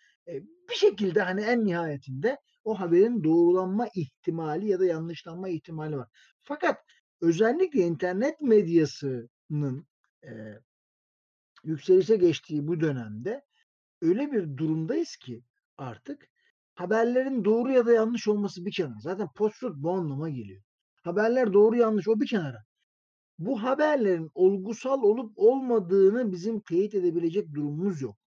[0.70, 6.08] Bir şekilde hani en nihayetinde o haberin doğrulanma ihtimali ya da yanlışlanma ihtimali var.
[6.44, 6.78] Fakat
[7.22, 9.88] özellikle internet medyasının
[10.24, 10.32] e,
[11.64, 13.42] yükselişe geçtiği bu dönemde
[14.02, 15.44] öyle bir durumdayız ki
[15.78, 16.30] artık
[16.76, 19.00] haberlerin doğru ya da yanlış olması bir kenara.
[19.00, 20.64] Zaten post bu anlama geliyor.
[21.04, 22.64] Haberler doğru yanlış o bir kenara.
[23.40, 28.18] Bu haberlerin olgusal olup olmadığını bizim teyit edebilecek durumumuz yok.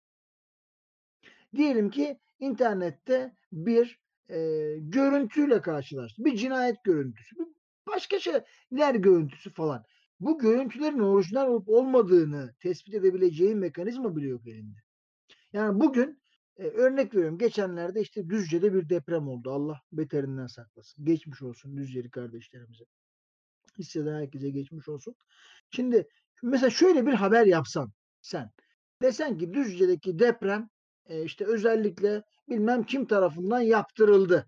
[1.55, 6.25] Diyelim ki internette bir Eee, görüntüyle karşılaştı.
[6.25, 7.47] Bir cinayet görüntüsü, bir
[7.87, 9.83] başka şeyler görüntüsü falan.
[10.19, 14.79] Bu görüntülerin orijinal olup olmadığını tespit edebileceği mekanizma bile yok elinde.
[15.53, 16.21] Yani bugün
[16.59, 19.51] eee, örnek veriyorum geçenlerde işte Düzce'de bir deprem oldu.
[19.51, 21.05] Allah beterinden saklasın.
[21.05, 22.83] Geçmiş olsun Düzceli kardeşlerimize.
[23.77, 25.15] Hisseden herkese geçmiş olsun.
[25.71, 26.07] Şimdi
[26.43, 27.91] mesela şöyle bir haber yapsan
[28.21, 28.51] sen.
[29.01, 30.69] Desen ki Düzce'deki deprem
[31.07, 34.47] e, işte özellikle bilmem kim tarafından yaptırıldı.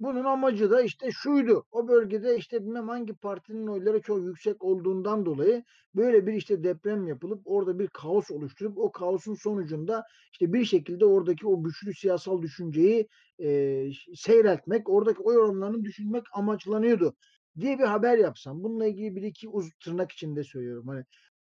[0.00, 1.64] Bunun amacı da işte şuydu.
[1.70, 5.64] O bölgede işte bilmem hangi partinin oyları çok yüksek olduğundan dolayı
[5.94, 11.06] böyle bir işte deprem yapılıp orada bir kaos oluşturup o kaosun sonucunda işte bir şekilde
[11.06, 13.08] oradaki o güçlü siyasal düşünceyi
[13.40, 17.16] e, seyreltmek, oradaki oy oranlarını düşünmek amaçlanıyordu
[17.60, 18.62] diye bir haber yapsam.
[18.64, 20.88] Bununla ilgili bir iki uz tırnak içinde söylüyorum.
[20.88, 21.04] Hani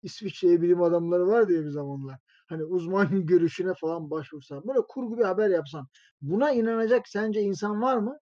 [0.03, 2.19] İsviçre bilim adamları var diye bir zamanlar.
[2.47, 5.89] Hani uzman görüşüne falan başvursan, böyle kurgu bir haber yapsan,
[6.23, 8.19] buna inanacak sence insan var mı?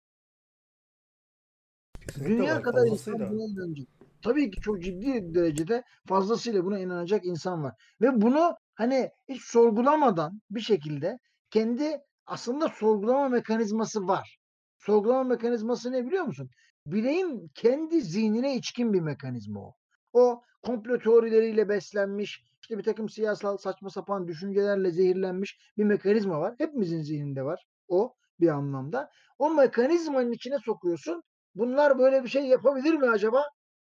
[2.01, 2.62] Kesinlikle Dünya var.
[2.62, 3.31] kadar insan Fazlasıyla.
[3.31, 3.89] buna inanacak.
[4.23, 7.75] Tabii ki çok ciddi derecede fazlasıyla buna inanacak insan var.
[8.01, 11.18] Ve bunu hani hiç sorgulamadan bir şekilde
[11.51, 14.39] kendi aslında sorgulama mekanizması var.
[14.79, 16.51] Sorgulama mekanizması ne biliyor musun?
[16.87, 19.75] Bireyin kendi zihnine içkin bir mekanizma o.
[20.12, 26.55] O komplo teorileriyle beslenmiş, işte bir takım siyasal saçma sapan düşüncelerle zehirlenmiş bir mekanizma var.
[26.59, 29.11] Hepimizin zihninde var o bir anlamda.
[29.39, 31.23] O mekanizmanın içine sokuyorsun.
[31.55, 33.45] Bunlar böyle bir şey yapabilir mi acaba?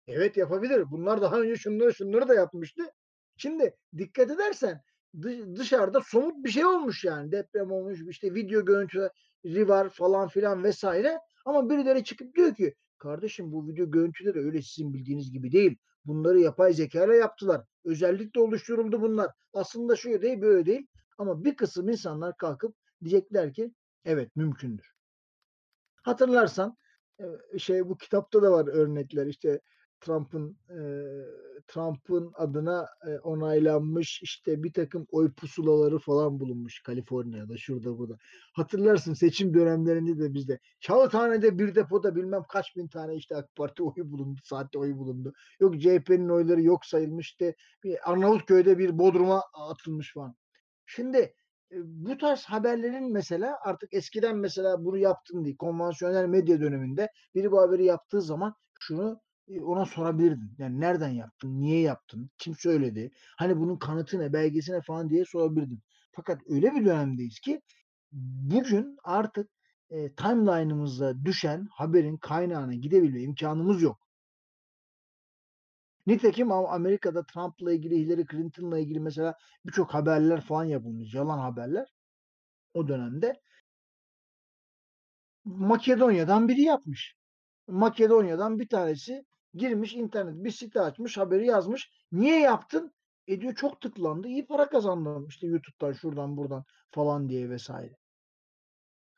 [0.09, 0.91] Evet yapabilir.
[0.91, 2.83] Bunlar daha önce şunları şunları da yapmıştı.
[3.37, 4.81] Şimdi dikkat edersen
[5.15, 7.33] dı- dışarıda somut bir şey olmuş yani.
[7.33, 11.19] Deprem olmuş, işte video görüntüleri var falan filan vesaire.
[11.45, 15.77] Ama birileri çıkıp diyor ki kardeşim bu video görüntüleri öyle sizin bildiğiniz gibi değil.
[16.05, 17.65] Bunları yapay zeka ile yaptılar.
[17.85, 19.31] Özellikle oluşturuldu bunlar.
[19.53, 20.87] Aslında şöyle değil böyle değil.
[21.19, 23.75] Ama bir kısım insanlar kalkıp diyecekler ki
[24.05, 24.93] evet mümkündür.
[26.03, 26.77] Hatırlarsan
[27.59, 29.61] şey bu kitapta da var örnekler işte
[30.01, 30.79] Trump'ın e,
[31.69, 38.19] Trump'ın adına e, onaylanmış işte bir takım oy pusulaları falan bulunmuş Kaliforniya'da şurada burada.
[38.53, 43.83] Hatırlarsın seçim dönemlerinde de bizde Kağıthane'de bir depoda bilmem kaç bin tane işte AK Parti
[43.83, 45.33] oyu bulundu, sahte oyu bulundu.
[45.61, 50.35] Yok CHP'nin oyları yok sayılmış işte bir Arnavutköy'de bir Bodrum'a atılmış falan.
[50.87, 51.35] Şimdi
[51.73, 57.61] bu tarz haberlerin mesela artık eskiden mesela bunu yaptın diye konvansiyonel medya döneminde biri bu
[57.61, 59.21] haberi yaptığı zaman şunu
[59.63, 60.55] ona sorabilirdin.
[60.59, 65.25] Yani nereden yaptın, niye yaptın, kim söyledi, hani bunun kanıtı ne, belgesi ne falan diye
[65.25, 65.83] sorabilirdin.
[66.13, 67.61] Fakat öyle bir dönemdeyiz ki
[68.13, 69.51] bugün artık
[69.91, 74.07] e, timeline'ımıza düşen haberin kaynağına gidebilme imkanımız yok.
[76.07, 79.35] Nitekim Am- Amerika'da Trump'la ilgili, Hillary Clinton'la ilgili mesela
[79.67, 81.15] birçok haberler falan yapılmış.
[81.15, 81.89] Yalan haberler
[82.75, 83.41] o dönemde.
[85.45, 87.17] Makedonya'dan biri yapmış.
[87.69, 89.25] Makedonya'dan bir tanesi
[89.57, 91.91] girmiş internet bir site açmış haberi yazmış.
[92.13, 92.93] Niye yaptın?
[93.27, 94.29] E diyor çok tıklandı.
[94.29, 95.27] iyi para kazandım.
[95.29, 97.97] İşte YouTube'dan şuradan buradan falan diye vesaire.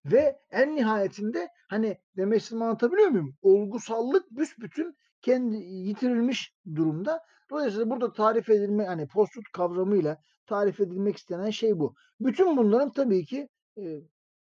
[0.05, 3.37] Ve en nihayetinde hani istediğimi anlatabiliyor muyum?
[3.43, 7.23] Olgusallık büsbütün kendi yitirilmiş durumda.
[7.51, 11.95] Dolayısıyla burada tarif edilme hani postut kavramıyla tarif edilmek istenen şey bu.
[12.21, 13.49] Bütün bunların tabii ki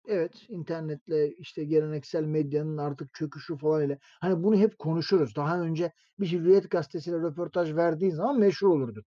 [0.06, 5.36] evet internetle işte geleneksel medyanın artık çöküşü falan ile hani bunu hep konuşuruz.
[5.36, 9.04] Daha önce bir Hürriyet gazetesiyle röportaj verdiğin zaman meşhur olurdu.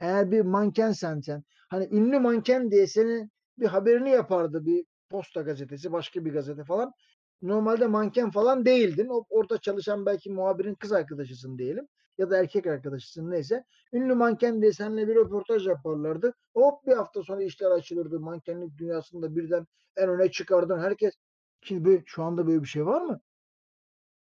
[0.00, 5.92] Eğer bir mankensen sen hani ünlü manken diye senin bir haberini yapardı bir posta gazetesi,
[5.92, 6.92] başka bir gazete falan.
[7.42, 9.08] Normalde manken falan değildin.
[9.08, 11.88] O, orada çalışan belki muhabirin kız arkadaşısın diyelim.
[12.18, 13.64] Ya da erkek arkadaşısın neyse.
[13.92, 16.34] Ünlü manken diye seninle bir röportaj yaparlardı.
[16.54, 18.20] Hop bir hafta sonra işler açılırdı.
[18.20, 19.66] Mankenlik dünyasında birden
[19.96, 20.78] en öne çıkardın.
[20.78, 21.14] Herkes
[21.60, 23.20] Şimdi böyle, şu anda böyle bir şey var mı?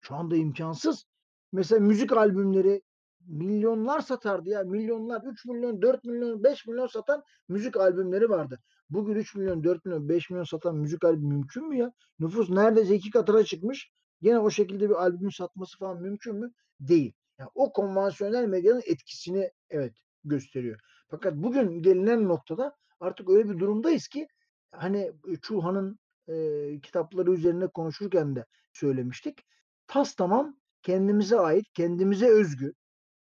[0.01, 1.05] Şu anda imkansız.
[1.53, 2.83] Mesela müzik albümleri
[3.27, 4.63] milyonlar satardı ya.
[4.63, 8.61] Milyonlar, 3 milyon, 4 milyon, 5 milyon satan müzik albümleri vardı.
[8.91, 11.93] Bugün 3 milyon, 4 milyon, 5 milyon satan müzik albümü mümkün mü ya?
[12.19, 13.91] Nüfus neredeyse iki katına çıkmış.
[14.23, 16.53] Gene o şekilde bir albümün satması falan mümkün mü?
[16.81, 17.13] Değil.
[17.39, 20.81] Yani o konvansiyonel medyanın etkisini evet gösteriyor.
[21.09, 24.27] Fakat bugün gelinen noktada artık öyle bir durumdayız ki
[24.73, 25.13] hani
[25.43, 26.35] Çuhan'ın e,
[26.81, 29.47] kitapları üzerine konuşurken de söylemiştik.
[29.87, 32.73] Tas tamam kendimize ait, kendimize özgü,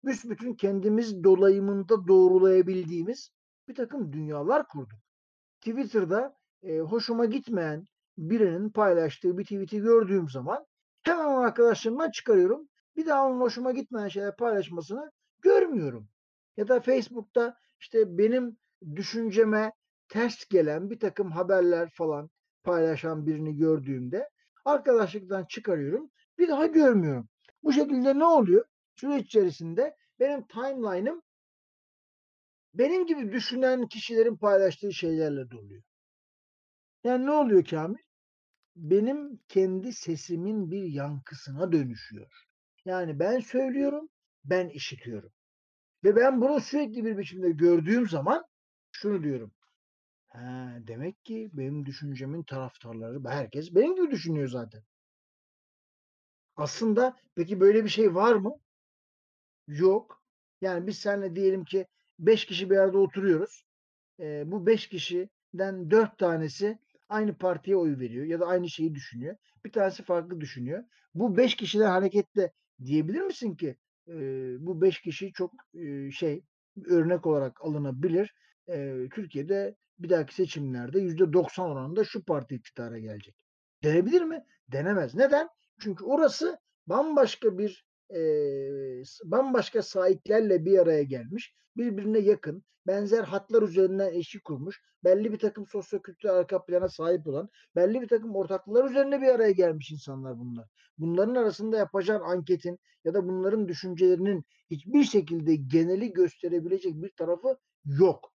[0.04, 3.30] büsbütün kendimiz dolayımında doğrulayabildiğimiz
[3.68, 4.98] bir takım dünyalar kurduk.
[5.60, 7.84] Twitter'da e, hoşuma gitmeyen
[8.18, 10.66] birinin paylaştığı bir tweet'i gördüğüm zaman
[11.02, 12.68] hemen arkadaşlarımdan çıkarıyorum.
[12.96, 15.10] Bir daha onun hoşuma gitmeyen şeyler paylaşmasını
[15.42, 16.08] görmüyorum.
[16.56, 18.56] Ya da Facebook'ta işte benim
[18.96, 19.72] düşünceme
[20.08, 22.30] ters gelen bir takım haberler falan
[22.64, 24.28] paylaşan birini gördüğümde
[24.64, 26.10] arkadaşlıktan çıkarıyorum.
[26.38, 27.28] Bir daha görmüyorum.
[27.62, 28.64] Bu şekilde ne oluyor?
[28.94, 31.22] Süreç içerisinde benim timeline'ım
[32.74, 35.82] benim gibi düşünen kişilerin paylaştığı şeylerle doluyor.
[37.04, 37.98] Yani ne oluyor Kamil?
[38.76, 42.45] Benim kendi sesimin bir yankısına dönüşüyor.
[42.86, 44.08] Yani ben söylüyorum,
[44.44, 45.32] ben işitiyorum.
[46.04, 48.46] Ve ben bunu sürekli bir biçimde gördüğüm zaman
[48.92, 49.52] şunu diyorum.
[50.28, 54.82] Ha, demek ki benim düşüncemin taraftarları herkes benim gibi düşünüyor zaten.
[56.56, 58.56] Aslında peki böyle bir şey var mı?
[59.68, 60.22] Yok.
[60.60, 61.86] Yani biz seninle diyelim ki
[62.18, 63.64] 5 kişi bir arada oturuyoruz.
[64.18, 66.78] Eee, bu 5 kişiden 4 tanesi
[67.08, 69.36] aynı partiye oy veriyor ya da aynı şeyi düşünüyor.
[69.66, 70.84] Bir tanesi farklı düşünüyor.
[71.14, 72.52] Bu 5 kişiden hareketle
[72.84, 76.44] diyebilir misin ki eee, bu 5 kişi çok eee, şey
[76.86, 78.34] örnek olarak alınabilir.
[78.68, 83.36] Eee, Türkiye'de bir dahaki seçimlerde %90 oranında şu parti iktidara gelecek.
[83.84, 84.44] Denebilir mi?
[84.72, 85.14] Denemez.
[85.14, 85.48] Neden?
[85.80, 94.12] Çünkü orası bambaşka bir eee, bambaşka sahiplerle bir araya gelmiş, birbirine yakın, benzer hatlar üzerinden
[94.12, 99.22] ilişki kurmuş, belli bir takım sosyokültürel arka plana sahip olan, belli bir takım ortaklıklar üzerine
[99.22, 100.68] bir araya gelmiş insanlar bunlar.
[100.98, 108.32] Bunların arasında yapacağın anketin ya da bunların düşüncelerinin hiçbir şekilde geneli gösterebilecek bir tarafı yok.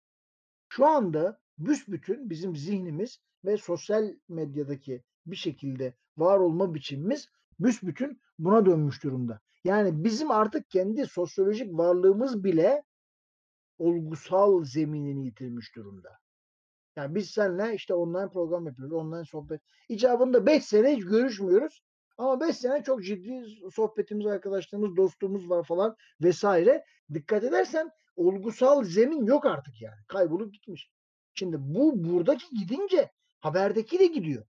[0.69, 8.65] Şu anda büsbütün bizim zihnimiz ve sosyal medyadaki bir şekilde var olma biçimimiz büsbütün buna
[8.65, 9.41] dönmüş durumda.
[9.63, 12.83] Yani bizim artık kendi sosyolojik varlığımız bile
[13.77, 16.19] olgusal zeminini yitirmiş durumda.
[16.95, 19.61] Yani biz seninle işte online program yapıyoruz, online sohbet.
[19.89, 21.83] İcabında 5 sene hiç görüşmüyoruz.
[22.17, 23.43] Ama 5 sene çok ciddi
[23.73, 26.85] sohbetimiz, arkadaşlığımız, dostluğumuz var falan vesaire.
[27.13, 29.99] Dikkat edersen olgusal zemin yok artık yani.
[30.07, 30.91] Kaybolup gitmiş.
[31.33, 34.45] Şimdi bu buradaki gidince haberdeki de gidiyor.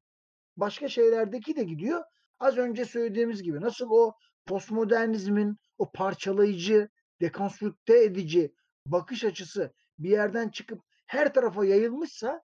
[0.57, 2.05] Başka şeylerdeki de gidiyor.
[2.39, 4.13] Az önce söylediğimiz gibi nasıl o
[4.47, 6.89] postmodernizmin o parçalayıcı,
[7.21, 8.55] dekonstrükte edici
[8.87, 12.43] bakış açısı bir yerden çıkıp her tarafa yayılmışsa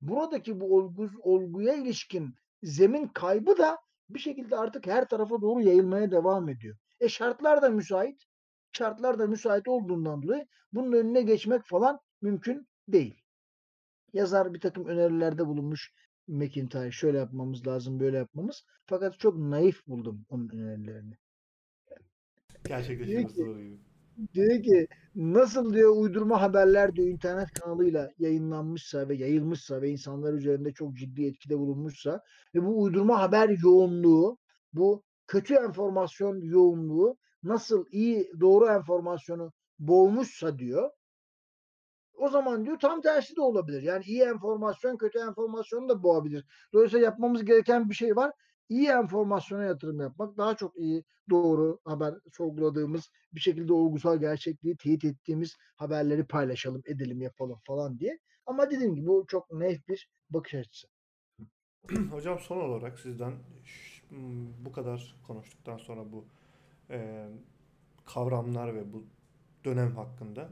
[0.00, 3.78] buradaki bu olgu, olguya ilişkin zemin kaybı da
[4.10, 6.76] bir şekilde artık her tarafa doğru yayılmaya devam ediyor.
[7.00, 8.22] E şartlar da müsait.
[8.72, 13.22] Şartlar da müsait olduğundan dolayı bunun önüne geçmek falan mümkün değil.
[14.12, 15.92] Yazar bir takım önerilerde bulunmuş
[16.28, 18.64] McIntyre şöyle yapmamız lazım böyle yapmamız.
[18.86, 21.16] Fakat çok naif buldum onun önerilerini.
[22.68, 23.78] Gerçekleşmesi zor gibi.
[24.34, 30.72] Diyor ki nasıl diyor uydurma haberler diyor internet kanalıyla yayınlanmışsa ve yayılmışsa ve insanlar üzerinde
[30.72, 32.20] çok ciddi etkide bulunmuşsa
[32.54, 34.38] ve bu uydurma haber yoğunluğu
[34.72, 40.90] bu kötü enformasyon yoğunluğu nasıl iyi doğru enformasyonu boğmuşsa diyor
[42.16, 43.82] o zaman diyor tam tersi de olabilir.
[43.82, 46.44] Yani iyi enformasyon kötü enformasyonu da boğabilir.
[46.72, 48.32] Dolayısıyla yapmamız gereken bir şey var.
[48.68, 55.04] İyi enformasyona yatırım yapmak, daha çok iyi, doğru haber sorguladığımız, bir şekilde olgusal gerçekliği teyit
[55.04, 58.18] ettiğimiz haberleri paylaşalım, edelim, yapalım falan diye.
[58.46, 60.88] Ama dediğim gibi bu çok net bir bakış açısı.
[62.10, 63.32] Hocam son olarak sizden
[64.64, 66.24] bu kadar konuştuktan sonra bu
[66.90, 67.28] e,
[68.04, 69.04] kavramlar ve bu
[69.64, 70.48] dönem hakkında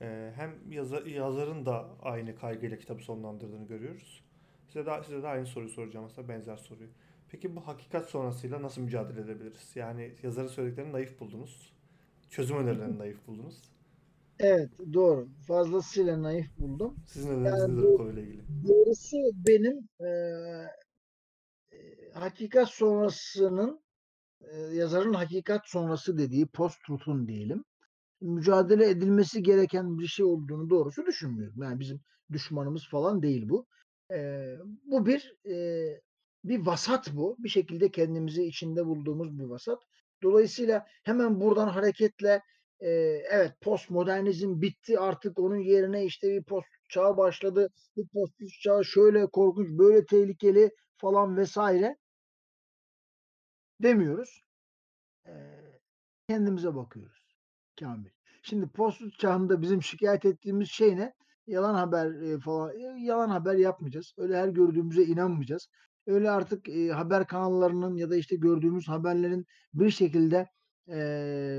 [0.00, 4.24] e, hem yazar, yazarın da aynı kaygıyla kitabı sonlandırdığını görüyoruz.
[4.66, 6.88] Size de, size de aynı soruyu soracağım aslında benzer soruyu.
[7.30, 9.72] Peki bu hakikat sonrasıyla nasıl mücadele edebiliriz?
[9.74, 11.72] Yani yazarın söylediklerini naif buldunuz.
[12.30, 13.62] Çözüm önerilerini naif buldunuz.
[14.38, 15.28] Evet doğru.
[15.46, 16.96] Fazlasıyla naif buldum.
[17.06, 18.42] Sizin öneriniz yani, nedir bu konuyla ilgili?
[18.68, 20.10] Doğrusu benim e,
[22.14, 23.80] hakikat sonrasının
[24.40, 27.64] e, yazarın hakikat sonrası dediği post-truth'un diyelim
[28.20, 31.62] mücadele edilmesi gereken bir şey olduğunu doğrusu düşünmüyorum.
[31.62, 32.00] Yani bizim
[32.32, 33.66] düşmanımız falan değil bu.
[34.12, 35.54] E, bu bir e,
[36.44, 37.36] bir vasat bu.
[37.38, 39.82] Bir şekilde kendimizi içinde bulduğumuz bir vasat.
[40.22, 42.42] Dolayısıyla hemen buradan hareketle
[42.80, 42.88] e,
[43.30, 47.68] evet postmodernizm bitti artık onun yerine işte bir post çağ başladı.
[47.96, 51.96] Bu post çağ şöyle korkunç, böyle tehlikeli falan vesaire
[53.82, 54.42] demiyoruz.
[55.26, 55.32] E,
[56.28, 57.36] kendimize bakıyoruz.
[57.80, 58.10] Kamil.
[58.42, 61.14] Şimdi post çağında bizim şikayet ettiğimiz şey ne?
[61.46, 62.96] Yalan haber falan.
[62.98, 64.14] Yalan haber yapmayacağız.
[64.18, 65.68] Öyle her gördüğümüze inanmayacağız.
[66.06, 70.46] Öyle artık e, haber kanallarının ya da işte gördüğümüz haberlerin bir şekilde
[70.88, 70.98] e,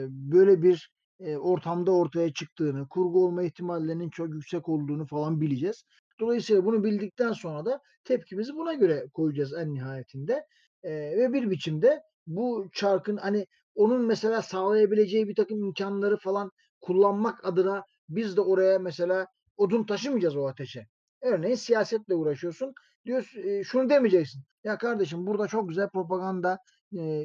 [0.09, 5.83] böyle bir e, ortamda ortaya çıktığını, kurgu olma ihtimallerinin çok yüksek olduğunu falan bileceğiz.
[6.19, 10.45] Dolayısıyla bunu bildikten sonra da tepkimizi buna göre koyacağız en nihayetinde.
[10.83, 17.45] E, ve bir biçimde bu çarkın hani onun mesela sağlayabileceği bir takım imkanları falan kullanmak
[17.45, 19.27] adına biz de oraya mesela
[19.57, 20.87] odun taşımayacağız o ateşe.
[21.21, 22.73] Örneğin siyasetle uğraşıyorsun.
[23.05, 23.31] Diyor
[23.63, 24.41] şunu demeyeceksin.
[24.63, 26.59] Ya kardeşim burada çok güzel propaganda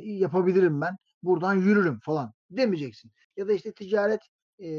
[0.02, 0.96] yapabilirim ben.
[1.22, 3.10] Buradan yürürüm falan demeyeceksin.
[3.36, 4.20] Ya da işte ticaret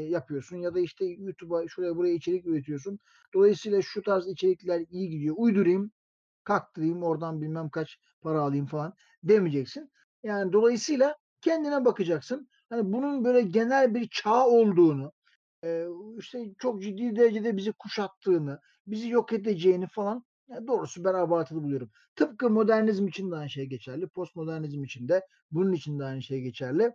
[0.08, 2.98] yapıyorsun ya da işte YouTube'a şuraya buraya içerik üretiyorsun.
[3.34, 5.34] Dolayısıyla şu tarz içerikler iyi gidiyor.
[5.38, 5.90] Uydurayım,
[6.44, 9.90] kaktırayım oradan bilmem kaç para alayım falan demeyeceksin.
[10.22, 12.48] Yani dolayısıyla kendine bakacaksın.
[12.68, 15.12] Hani bunun böyle genel bir çağ olduğunu,
[16.18, 21.90] işte çok ciddi derecede bizi kuşattığını, bizi yok edeceğini falan yani doğrusu ben abartılı buluyorum.
[22.16, 24.08] Tıpkı modernizm için de aynı şey geçerli.
[24.08, 26.92] Postmodernizm için de bunun için de aynı şey geçerli.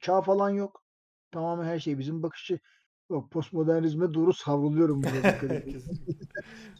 [0.00, 0.82] Çağ falan yok.
[1.30, 2.58] Tamamen her şey bizim bakışı.
[3.10, 5.02] Yok postmodernizme doğru savruluyorum.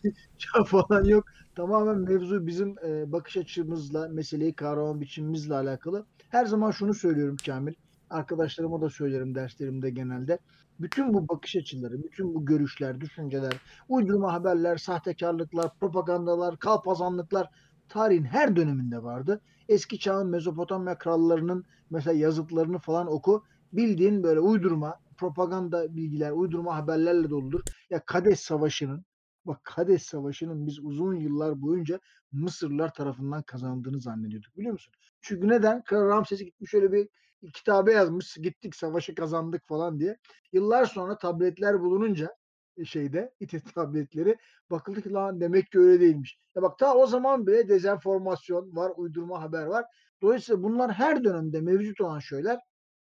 [0.39, 1.25] Çağ falan yok.
[1.55, 6.07] Tamamen mevzu bizim e, bakış açımızla, meseleyi kavrama biçimimizle alakalı.
[6.29, 7.75] Her zaman şunu söylüyorum Kamil.
[8.13, 10.39] Arkadaşlarıma da söylerim derslerimde genelde.
[10.81, 13.53] Bütün bu bakış açıları, bütün bu görüşler, düşünceler,
[13.89, 17.49] uydurma haberler, sahtekarlıklar, propagandalar, kalpazanlıklar
[17.89, 19.41] tarihin her döneminde vardı.
[19.69, 23.45] Eski çağın Mezopotamya krallarının mesela yazıtlarını falan oku.
[23.73, 27.61] Bildiğin böyle uydurma, propaganda bilgiler, uydurma haberlerle doludur.
[27.91, 29.05] Ya Kades Savaşı'nın
[29.45, 32.01] Bak Kades Savaşı'nın biz uzun yıllar boyunca
[32.33, 34.95] Mısırlılar tarafından kazandığını zannediyorduk biliyor musun?
[35.21, 35.85] Çünkü neden?
[35.85, 37.09] Kral Ramses gitmiş şöyle bir
[37.55, 38.37] kitabe yazmış.
[38.37, 40.17] Gittik savaşı kazandık falan diye.
[40.53, 42.37] Yıllar sonra tabletler bulununca
[42.77, 44.37] e, şeyde İTİ tabletleri
[44.71, 46.39] bakıldı ki lan demek ki öyle değilmiş.
[46.57, 49.85] Ya bak ta o zaman bile dezenformasyon var, uydurma haber var.
[50.23, 52.61] Dolayısıyla bunlar her dönemde mevcut olan şeyler.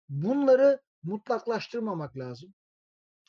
[0.09, 2.55] Bunları mutlaklaştırmamak lazım.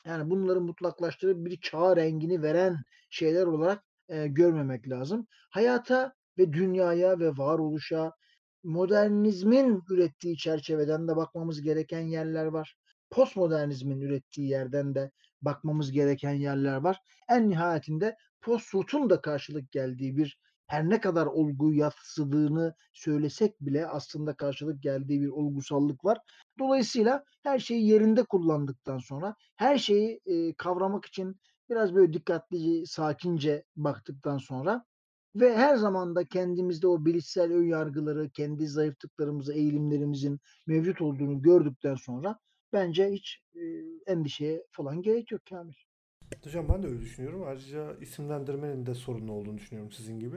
[0.04, 2.76] Yani bunları mutlaklaştırıp bir çağ rengini veren
[3.10, 5.26] şeyler olarak e, görmemek lazım.
[5.50, 8.12] Hayata ve dünyaya ve varoluşa
[8.64, 12.76] modernizmin ürettiği çerçeveden de bakmamız gereken yerler var.
[13.10, 15.10] Postmodernizmin ürettiği yerden de
[15.42, 17.00] bakmamız gereken yerler var.
[17.28, 24.36] En nihayetinde post da karşılık geldiği bir her ne kadar olgu yatsıdığını söylesek bile aslında
[24.36, 26.18] karşılık geldiği bir olgusallık var.
[26.58, 31.40] Dolayısıyla her şeyi yerinde kullandıktan sonra her şeyi e, kavramak için
[31.70, 34.84] biraz böyle dikkatli, sakince baktıktan sonra
[35.40, 41.94] ve her zaman da kendimizde o bilişsel ön yargıları, kendi zayıflıklarımızı, eğilimlerimizin mevcut olduğunu gördükten
[41.94, 42.38] sonra
[42.72, 43.60] bence hiç e,
[44.06, 45.74] endişeye falan gerek yok Kamil.
[46.44, 47.42] Hocam ben de öyle düşünüyorum.
[47.46, 50.36] Ayrıca isimlendirmenin de sorunlu olduğunu düşünüyorum sizin gibi.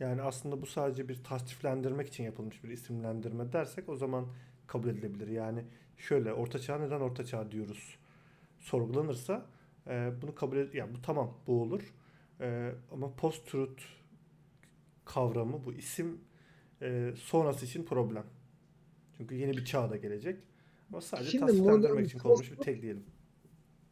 [0.00, 4.26] Yani aslında bu sadece bir tasniflendirmek için yapılmış bir isimlendirme dersek o zaman
[4.66, 5.28] kabul edilebilir.
[5.28, 5.64] Yani
[5.96, 7.98] şöyle orta çağ neden orta çağ diyoruz
[8.60, 9.46] sorgulanırsa
[9.86, 11.94] e, bunu kabul ed yani bu tamam bu olur.
[12.40, 13.82] E, ama post truth
[15.04, 16.20] kavramı bu isim
[16.82, 18.24] e, sonrası için problem.
[19.16, 20.40] Çünkü yeni bir çağda gelecek.
[20.90, 23.04] Ama sadece Şimdi tasniflendirmek için konmuş bir tek diyelim.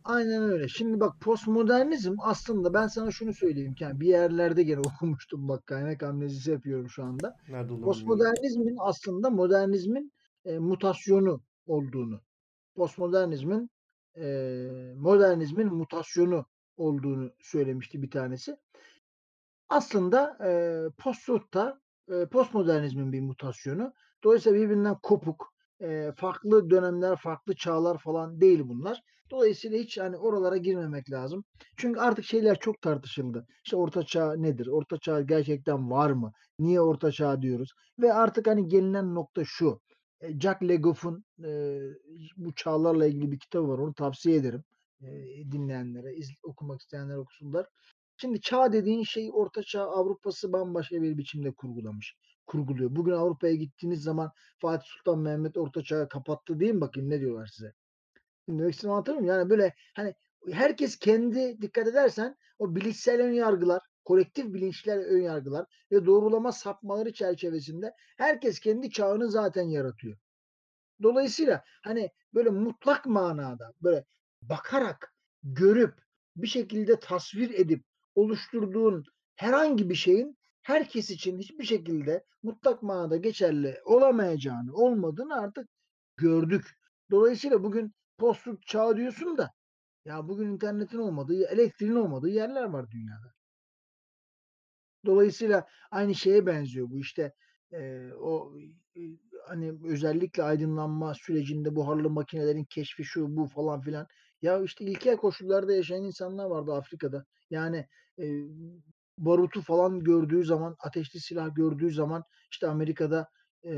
[0.05, 0.69] Aynen öyle.
[0.69, 6.03] Şimdi bak postmodernizm aslında ben sana şunu söyleyeyim yani bir yerlerde gene okumuştum bak kaynak
[6.03, 7.37] amnezisi yapıyorum şu anda.
[7.49, 10.13] Nerede Postmodernizmin aslında modernizmin
[10.45, 12.21] e, mutasyonu olduğunu,
[12.75, 13.71] postmodernizmin
[14.17, 14.27] e,
[14.97, 16.47] modernizmin mutasyonu
[16.77, 18.57] olduğunu söylemişti bir tanesi.
[19.71, 20.51] Aslında e,
[20.99, 23.93] post-truth'ta e, postmodernizmin bir mutasyonu.
[24.25, 29.01] Dolayısıyla birbirinden kopuk, e, farklı dönemler, farklı çağlar falan değil bunlar.
[29.31, 31.45] Dolayısıyla hiç hani oralara girmemek lazım.
[31.77, 33.47] Çünkü artık şeyler çok tartışıldı.
[33.65, 34.67] İşte orta çağ nedir?
[34.67, 36.33] Orta çağ gerçekten var mı?
[36.59, 37.73] Niye orta çağ diyoruz?
[37.99, 39.81] Ve artık hani gelinen nokta şu.
[40.41, 41.81] Jack Legoff'un e,
[42.37, 43.79] bu çağlarla ilgili bir kitabı var.
[43.79, 44.65] Onu tavsiye ederim
[45.03, 45.09] e,
[45.53, 47.67] dinleyenlere, iz, okumak isteyenler okusunlar.
[48.21, 52.17] Şimdi çağ dediğin şey Orta Çağ Avrupa'sı bambaşka bir biçimde kurgulamış.
[52.47, 52.97] Kurguluyor.
[52.97, 56.81] Bugün Avrupa'ya gittiğiniz zaman Fatih Sultan Mehmet Orta Çağ'ı kapattı mi?
[56.81, 57.73] Bakayım ne diyorlar size.
[58.49, 60.15] Demek istediğimi anlatır Yani böyle hani
[60.53, 67.13] herkes kendi dikkat edersen o bilişsel ön yargılar, kolektif bilinçler ön yargılar ve doğrulama sapmaları
[67.13, 70.17] çerçevesinde herkes kendi çağını zaten yaratıyor.
[71.03, 74.05] Dolayısıyla hani böyle mutlak manada böyle
[74.43, 75.95] bakarak, görüp
[76.37, 79.05] bir şekilde tasvir edip oluşturduğun
[79.37, 85.69] herhangi bir şeyin herkes için hiçbir şekilde mutlak manada geçerli olamayacağını, olmadığını artık
[86.17, 86.65] gördük.
[87.11, 89.51] Dolayısıyla bugün post çağı diyorsun da
[90.05, 93.35] ya bugün internetin olmadığı, elektriğin olmadığı yerler var dünyada.
[95.07, 97.33] Dolayısıyla aynı şeye benziyor bu işte
[97.73, 98.53] e, o
[98.97, 99.01] e,
[99.47, 104.07] hani özellikle aydınlanma sürecinde buharlı makinelerin keşfi şu bu falan filan.
[104.43, 107.25] Ya işte ilkel koşullarda yaşayan insanlar vardı Afrika'da.
[107.51, 107.87] Yani
[108.19, 108.25] e,
[109.19, 113.29] barutu falan gördüğü zaman, ateşli silah gördüğü zaman işte Amerika'da
[113.67, 113.73] e,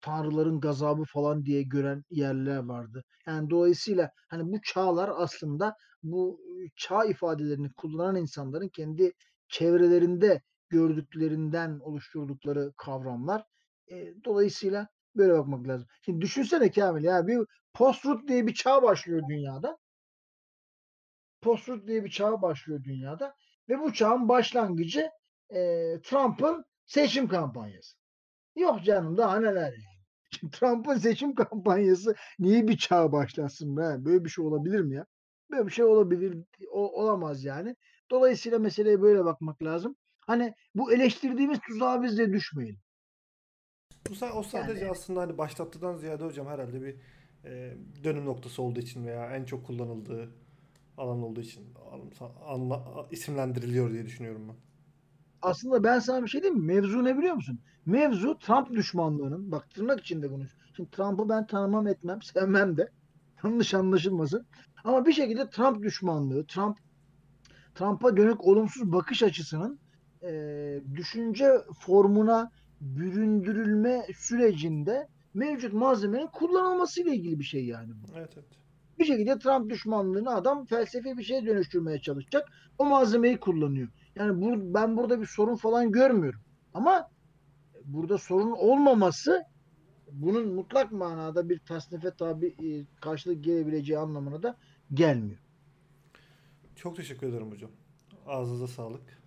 [0.00, 3.04] tanrıların gazabı falan diye gören yerler vardı.
[3.26, 6.40] Yani dolayısıyla hani bu çağlar aslında bu
[6.76, 9.12] çağ ifadelerini kullanan insanların kendi
[9.48, 13.44] çevrelerinde gördüklerinden oluşturdukları kavramlar.
[13.90, 14.88] E, dolayısıyla
[15.18, 15.88] böyle bakmak lazım.
[16.04, 17.38] Şimdi düşünsene Kamil ya bir
[17.74, 19.78] post diye bir çağ başlıyor dünyada.
[21.40, 23.34] post diye bir çağ başlıyor dünyada
[23.68, 25.10] ve bu çağın başlangıcı
[25.50, 25.60] e,
[26.02, 27.96] Trump'ın seçim kampanyası.
[28.56, 29.98] Yok canım daha neler yani.
[30.52, 33.96] Trump'ın seçim kampanyası niye bir çağ başlasın be?
[33.98, 35.06] Böyle bir şey olabilir mi ya?
[35.50, 37.76] Böyle bir şey olabilir, o, olamaz yani.
[38.10, 39.96] Dolayısıyla meseleye böyle bakmak lazım.
[40.20, 42.78] Hani bu eleştirdiğimiz tuzağa biz de düşmeyin.
[44.10, 46.96] Bu o sadece yani, aslında hani başlattıdan ziyade hocam herhalde bir
[47.44, 50.30] e, dönüm noktası olduğu için veya en çok kullanıldığı
[50.96, 51.64] alan olduğu için
[52.46, 54.56] anla, isimlendiriliyor diye düşünüyorum ben.
[55.42, 56.74] Aslında ben sana bir şey diyeyim mi?
[56.74, 57.60] Mevzu ne biliyor musun?
[57.86, 60.44] Mevzu Trump düşmanlığının, bak tırnak içinde bunu
[60.76, 62.88] Şimdi Trump'ı ben tanımam etmem, sevmem de.
[63.44, 64.46] Yanlış anlaşılmasın.
[64.84, 66.78] Ama bir şekilde Trump düşmanlığı, Trump
[67.74, 69.78] Trump'a dönük olumsuz bakış açısının
[70.22, 70.30] e,
[70.94, 72.50] düşünce formuna
[72.80, 78.12] büründürülme sürecinde mevcut malzemenin kullanılmasıyla ilgili bir şey yani bu.
[78.16, 78.48] Evet evet.
[78.98, 82.48] Bir şekilde Trump düşmanlığını adam felsefi bir şeye dönüştürmeye çalışacak.
[82.78, 83.88] O malzemeyi kullanıyor.
[84.14, 86.40] Yani bu, ben burada bir sorun falan görmüyorum.
[86.74, 87.10] Ama
[87.84, 89.44] burada sorun olmaması
[90.12, 94.56] bunun mutlak manada bir tasnife tabi e, karşılık gelebileceği anlamına da
[94.94, 95.38] gelmiyor.
[96.76, 97.70] Çok teşekkür ederim hocam.
[98.26, 99.17] Ağzınıza sağlık.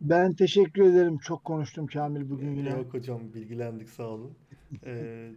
[0.00, 1.18] Ben teşekkür ederim.
[1.18, 2.70] Çok konuştum Kamil bugün yine.
[2.70, 4.32] Yok hocam bilgilendik sağ olun.
[4.86, 5.30] Ee,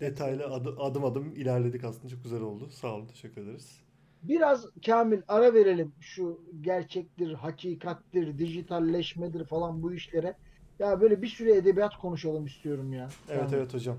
[0.00, 2.68] detaylı adı- adım adım ilerledik aslında çok güzel oldu.
[2.70, 3.80] Sağ olun teşekkür ederiz.
[4.22, 10.34] Biraz Kamil ara verelim şu gerçektir, hakikattir, dijitalleşmedir falan bu işlere.
[10.78, 13.08] Ya böyle bir süre edebiyat konuşalım istiyorum ya.
[13.28, 13.54] Evet Kamil.
[13.54, 13.96] evet hocam.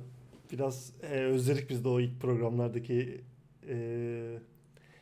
[0.52, 3.22] Biraz e, özledik biz de o ilk programlardaki
[3.70, 3.76] e,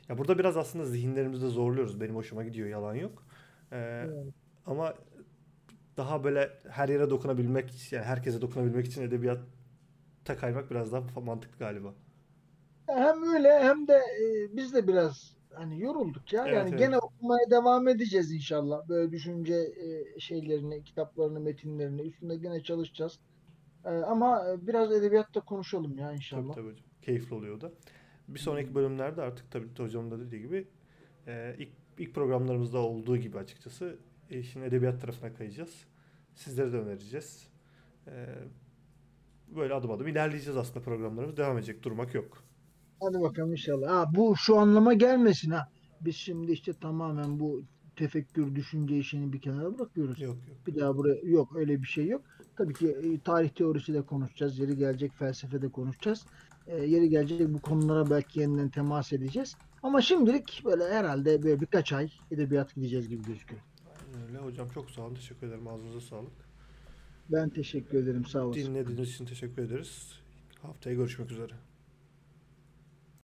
[0.09, 2.01] ya burada biraz aslında zihinlerimizi de zorluyoruz.
[2.01, 3.23] Benim hoşuma gidiyor yalan yok.
[3.71, 4.33] E, Evet.
[4.65, 4.93] Ama
[5.97, 11.93] daha böyle her yere dokunabilmek yani herkese dokunabilmek için edebiyatta kaymak biraz daha mantıklı galiba.
[12.87, 16.43] Hem öyle hem de e, biz de biraz hani yorulduk ya.
[16.47, 16.79] Evet, Yani evet.
[16.79, 18.89] gene okumaya devam edeceğiz inşallah.
[18.89, 23.19] Böyle düşünce e, şeylerini, kitaplarını, metinlerini üstünde gene çalışacağız.
[23.85, 26.53] E, ama biraz edebiyatta konuşalım ya Tabii inşallah.
[26.53, 26.85] tabii hocam.
[27.01, 27.71] Keyifli oluyor da.
[28.27, 30.67] Bir sonraki bölümlerde artık tabii ki hocamın da dediği gibi
[31.27, 33.97] e, ilk, ilk programlarımızda olduğu gibi açıkçası
[34.29, 35.85] işin edebiyat tarafına kayacağız.
[36.35, 37.47] Sizlere de önereceğiz.
[38.07, 38.11] E,
[39.55, 41.37] böyle adım adım ilerleyeceğiz aslında programlarımız.
[41.37, 41.83] Devam edecek.
[41.83, 42.43] Durmak yok.
[43.01, 43.89] Hadi bakalım inşallah.
[43.89, 45.69] Ha, bu şu anlama gelmesin ha.
[46.01, 47.61] Biz şimdi işte tamamen bu
[47.95, 50.21] tefekkür, düşünce işini bir kenara bırakıyoruz.
[50.21, 50.67] Yok yok.
[50.67, 52.21] Bir daha buraya yok öyle bir şey yok.
[52.57, 54.59] Tabii ki e, tarih teorisi de konuşacağız.
[54.59, 56.25] Yeri gelecek felsefe de konuşacağız.
[56.67, 59.55] E, yeri gelecek bu konulara belki yeniden temas edeceğiz.
[59.83, 63.61] Ama şimdilik böyle herhalde böyle birkaç ay edebiyat gideceğiz gibi gözüküyor.
[64.27, 64.37] Öyle.
[64.37, 65.15] Hocam çok sağ olun.
[65.15, 65.67] Teşekkür ederim.
[65.67, 66.33] Ağzınıza sağlık.
[67.29, 68.25] Ben teşekkür ederim.
[68.25, 68.61] Sağ olasın.
[68.61, 70.19] Dinlediğiniz için teşekkür ederiz.
[70.61, 71.53] Haftaya görüşmek üzere.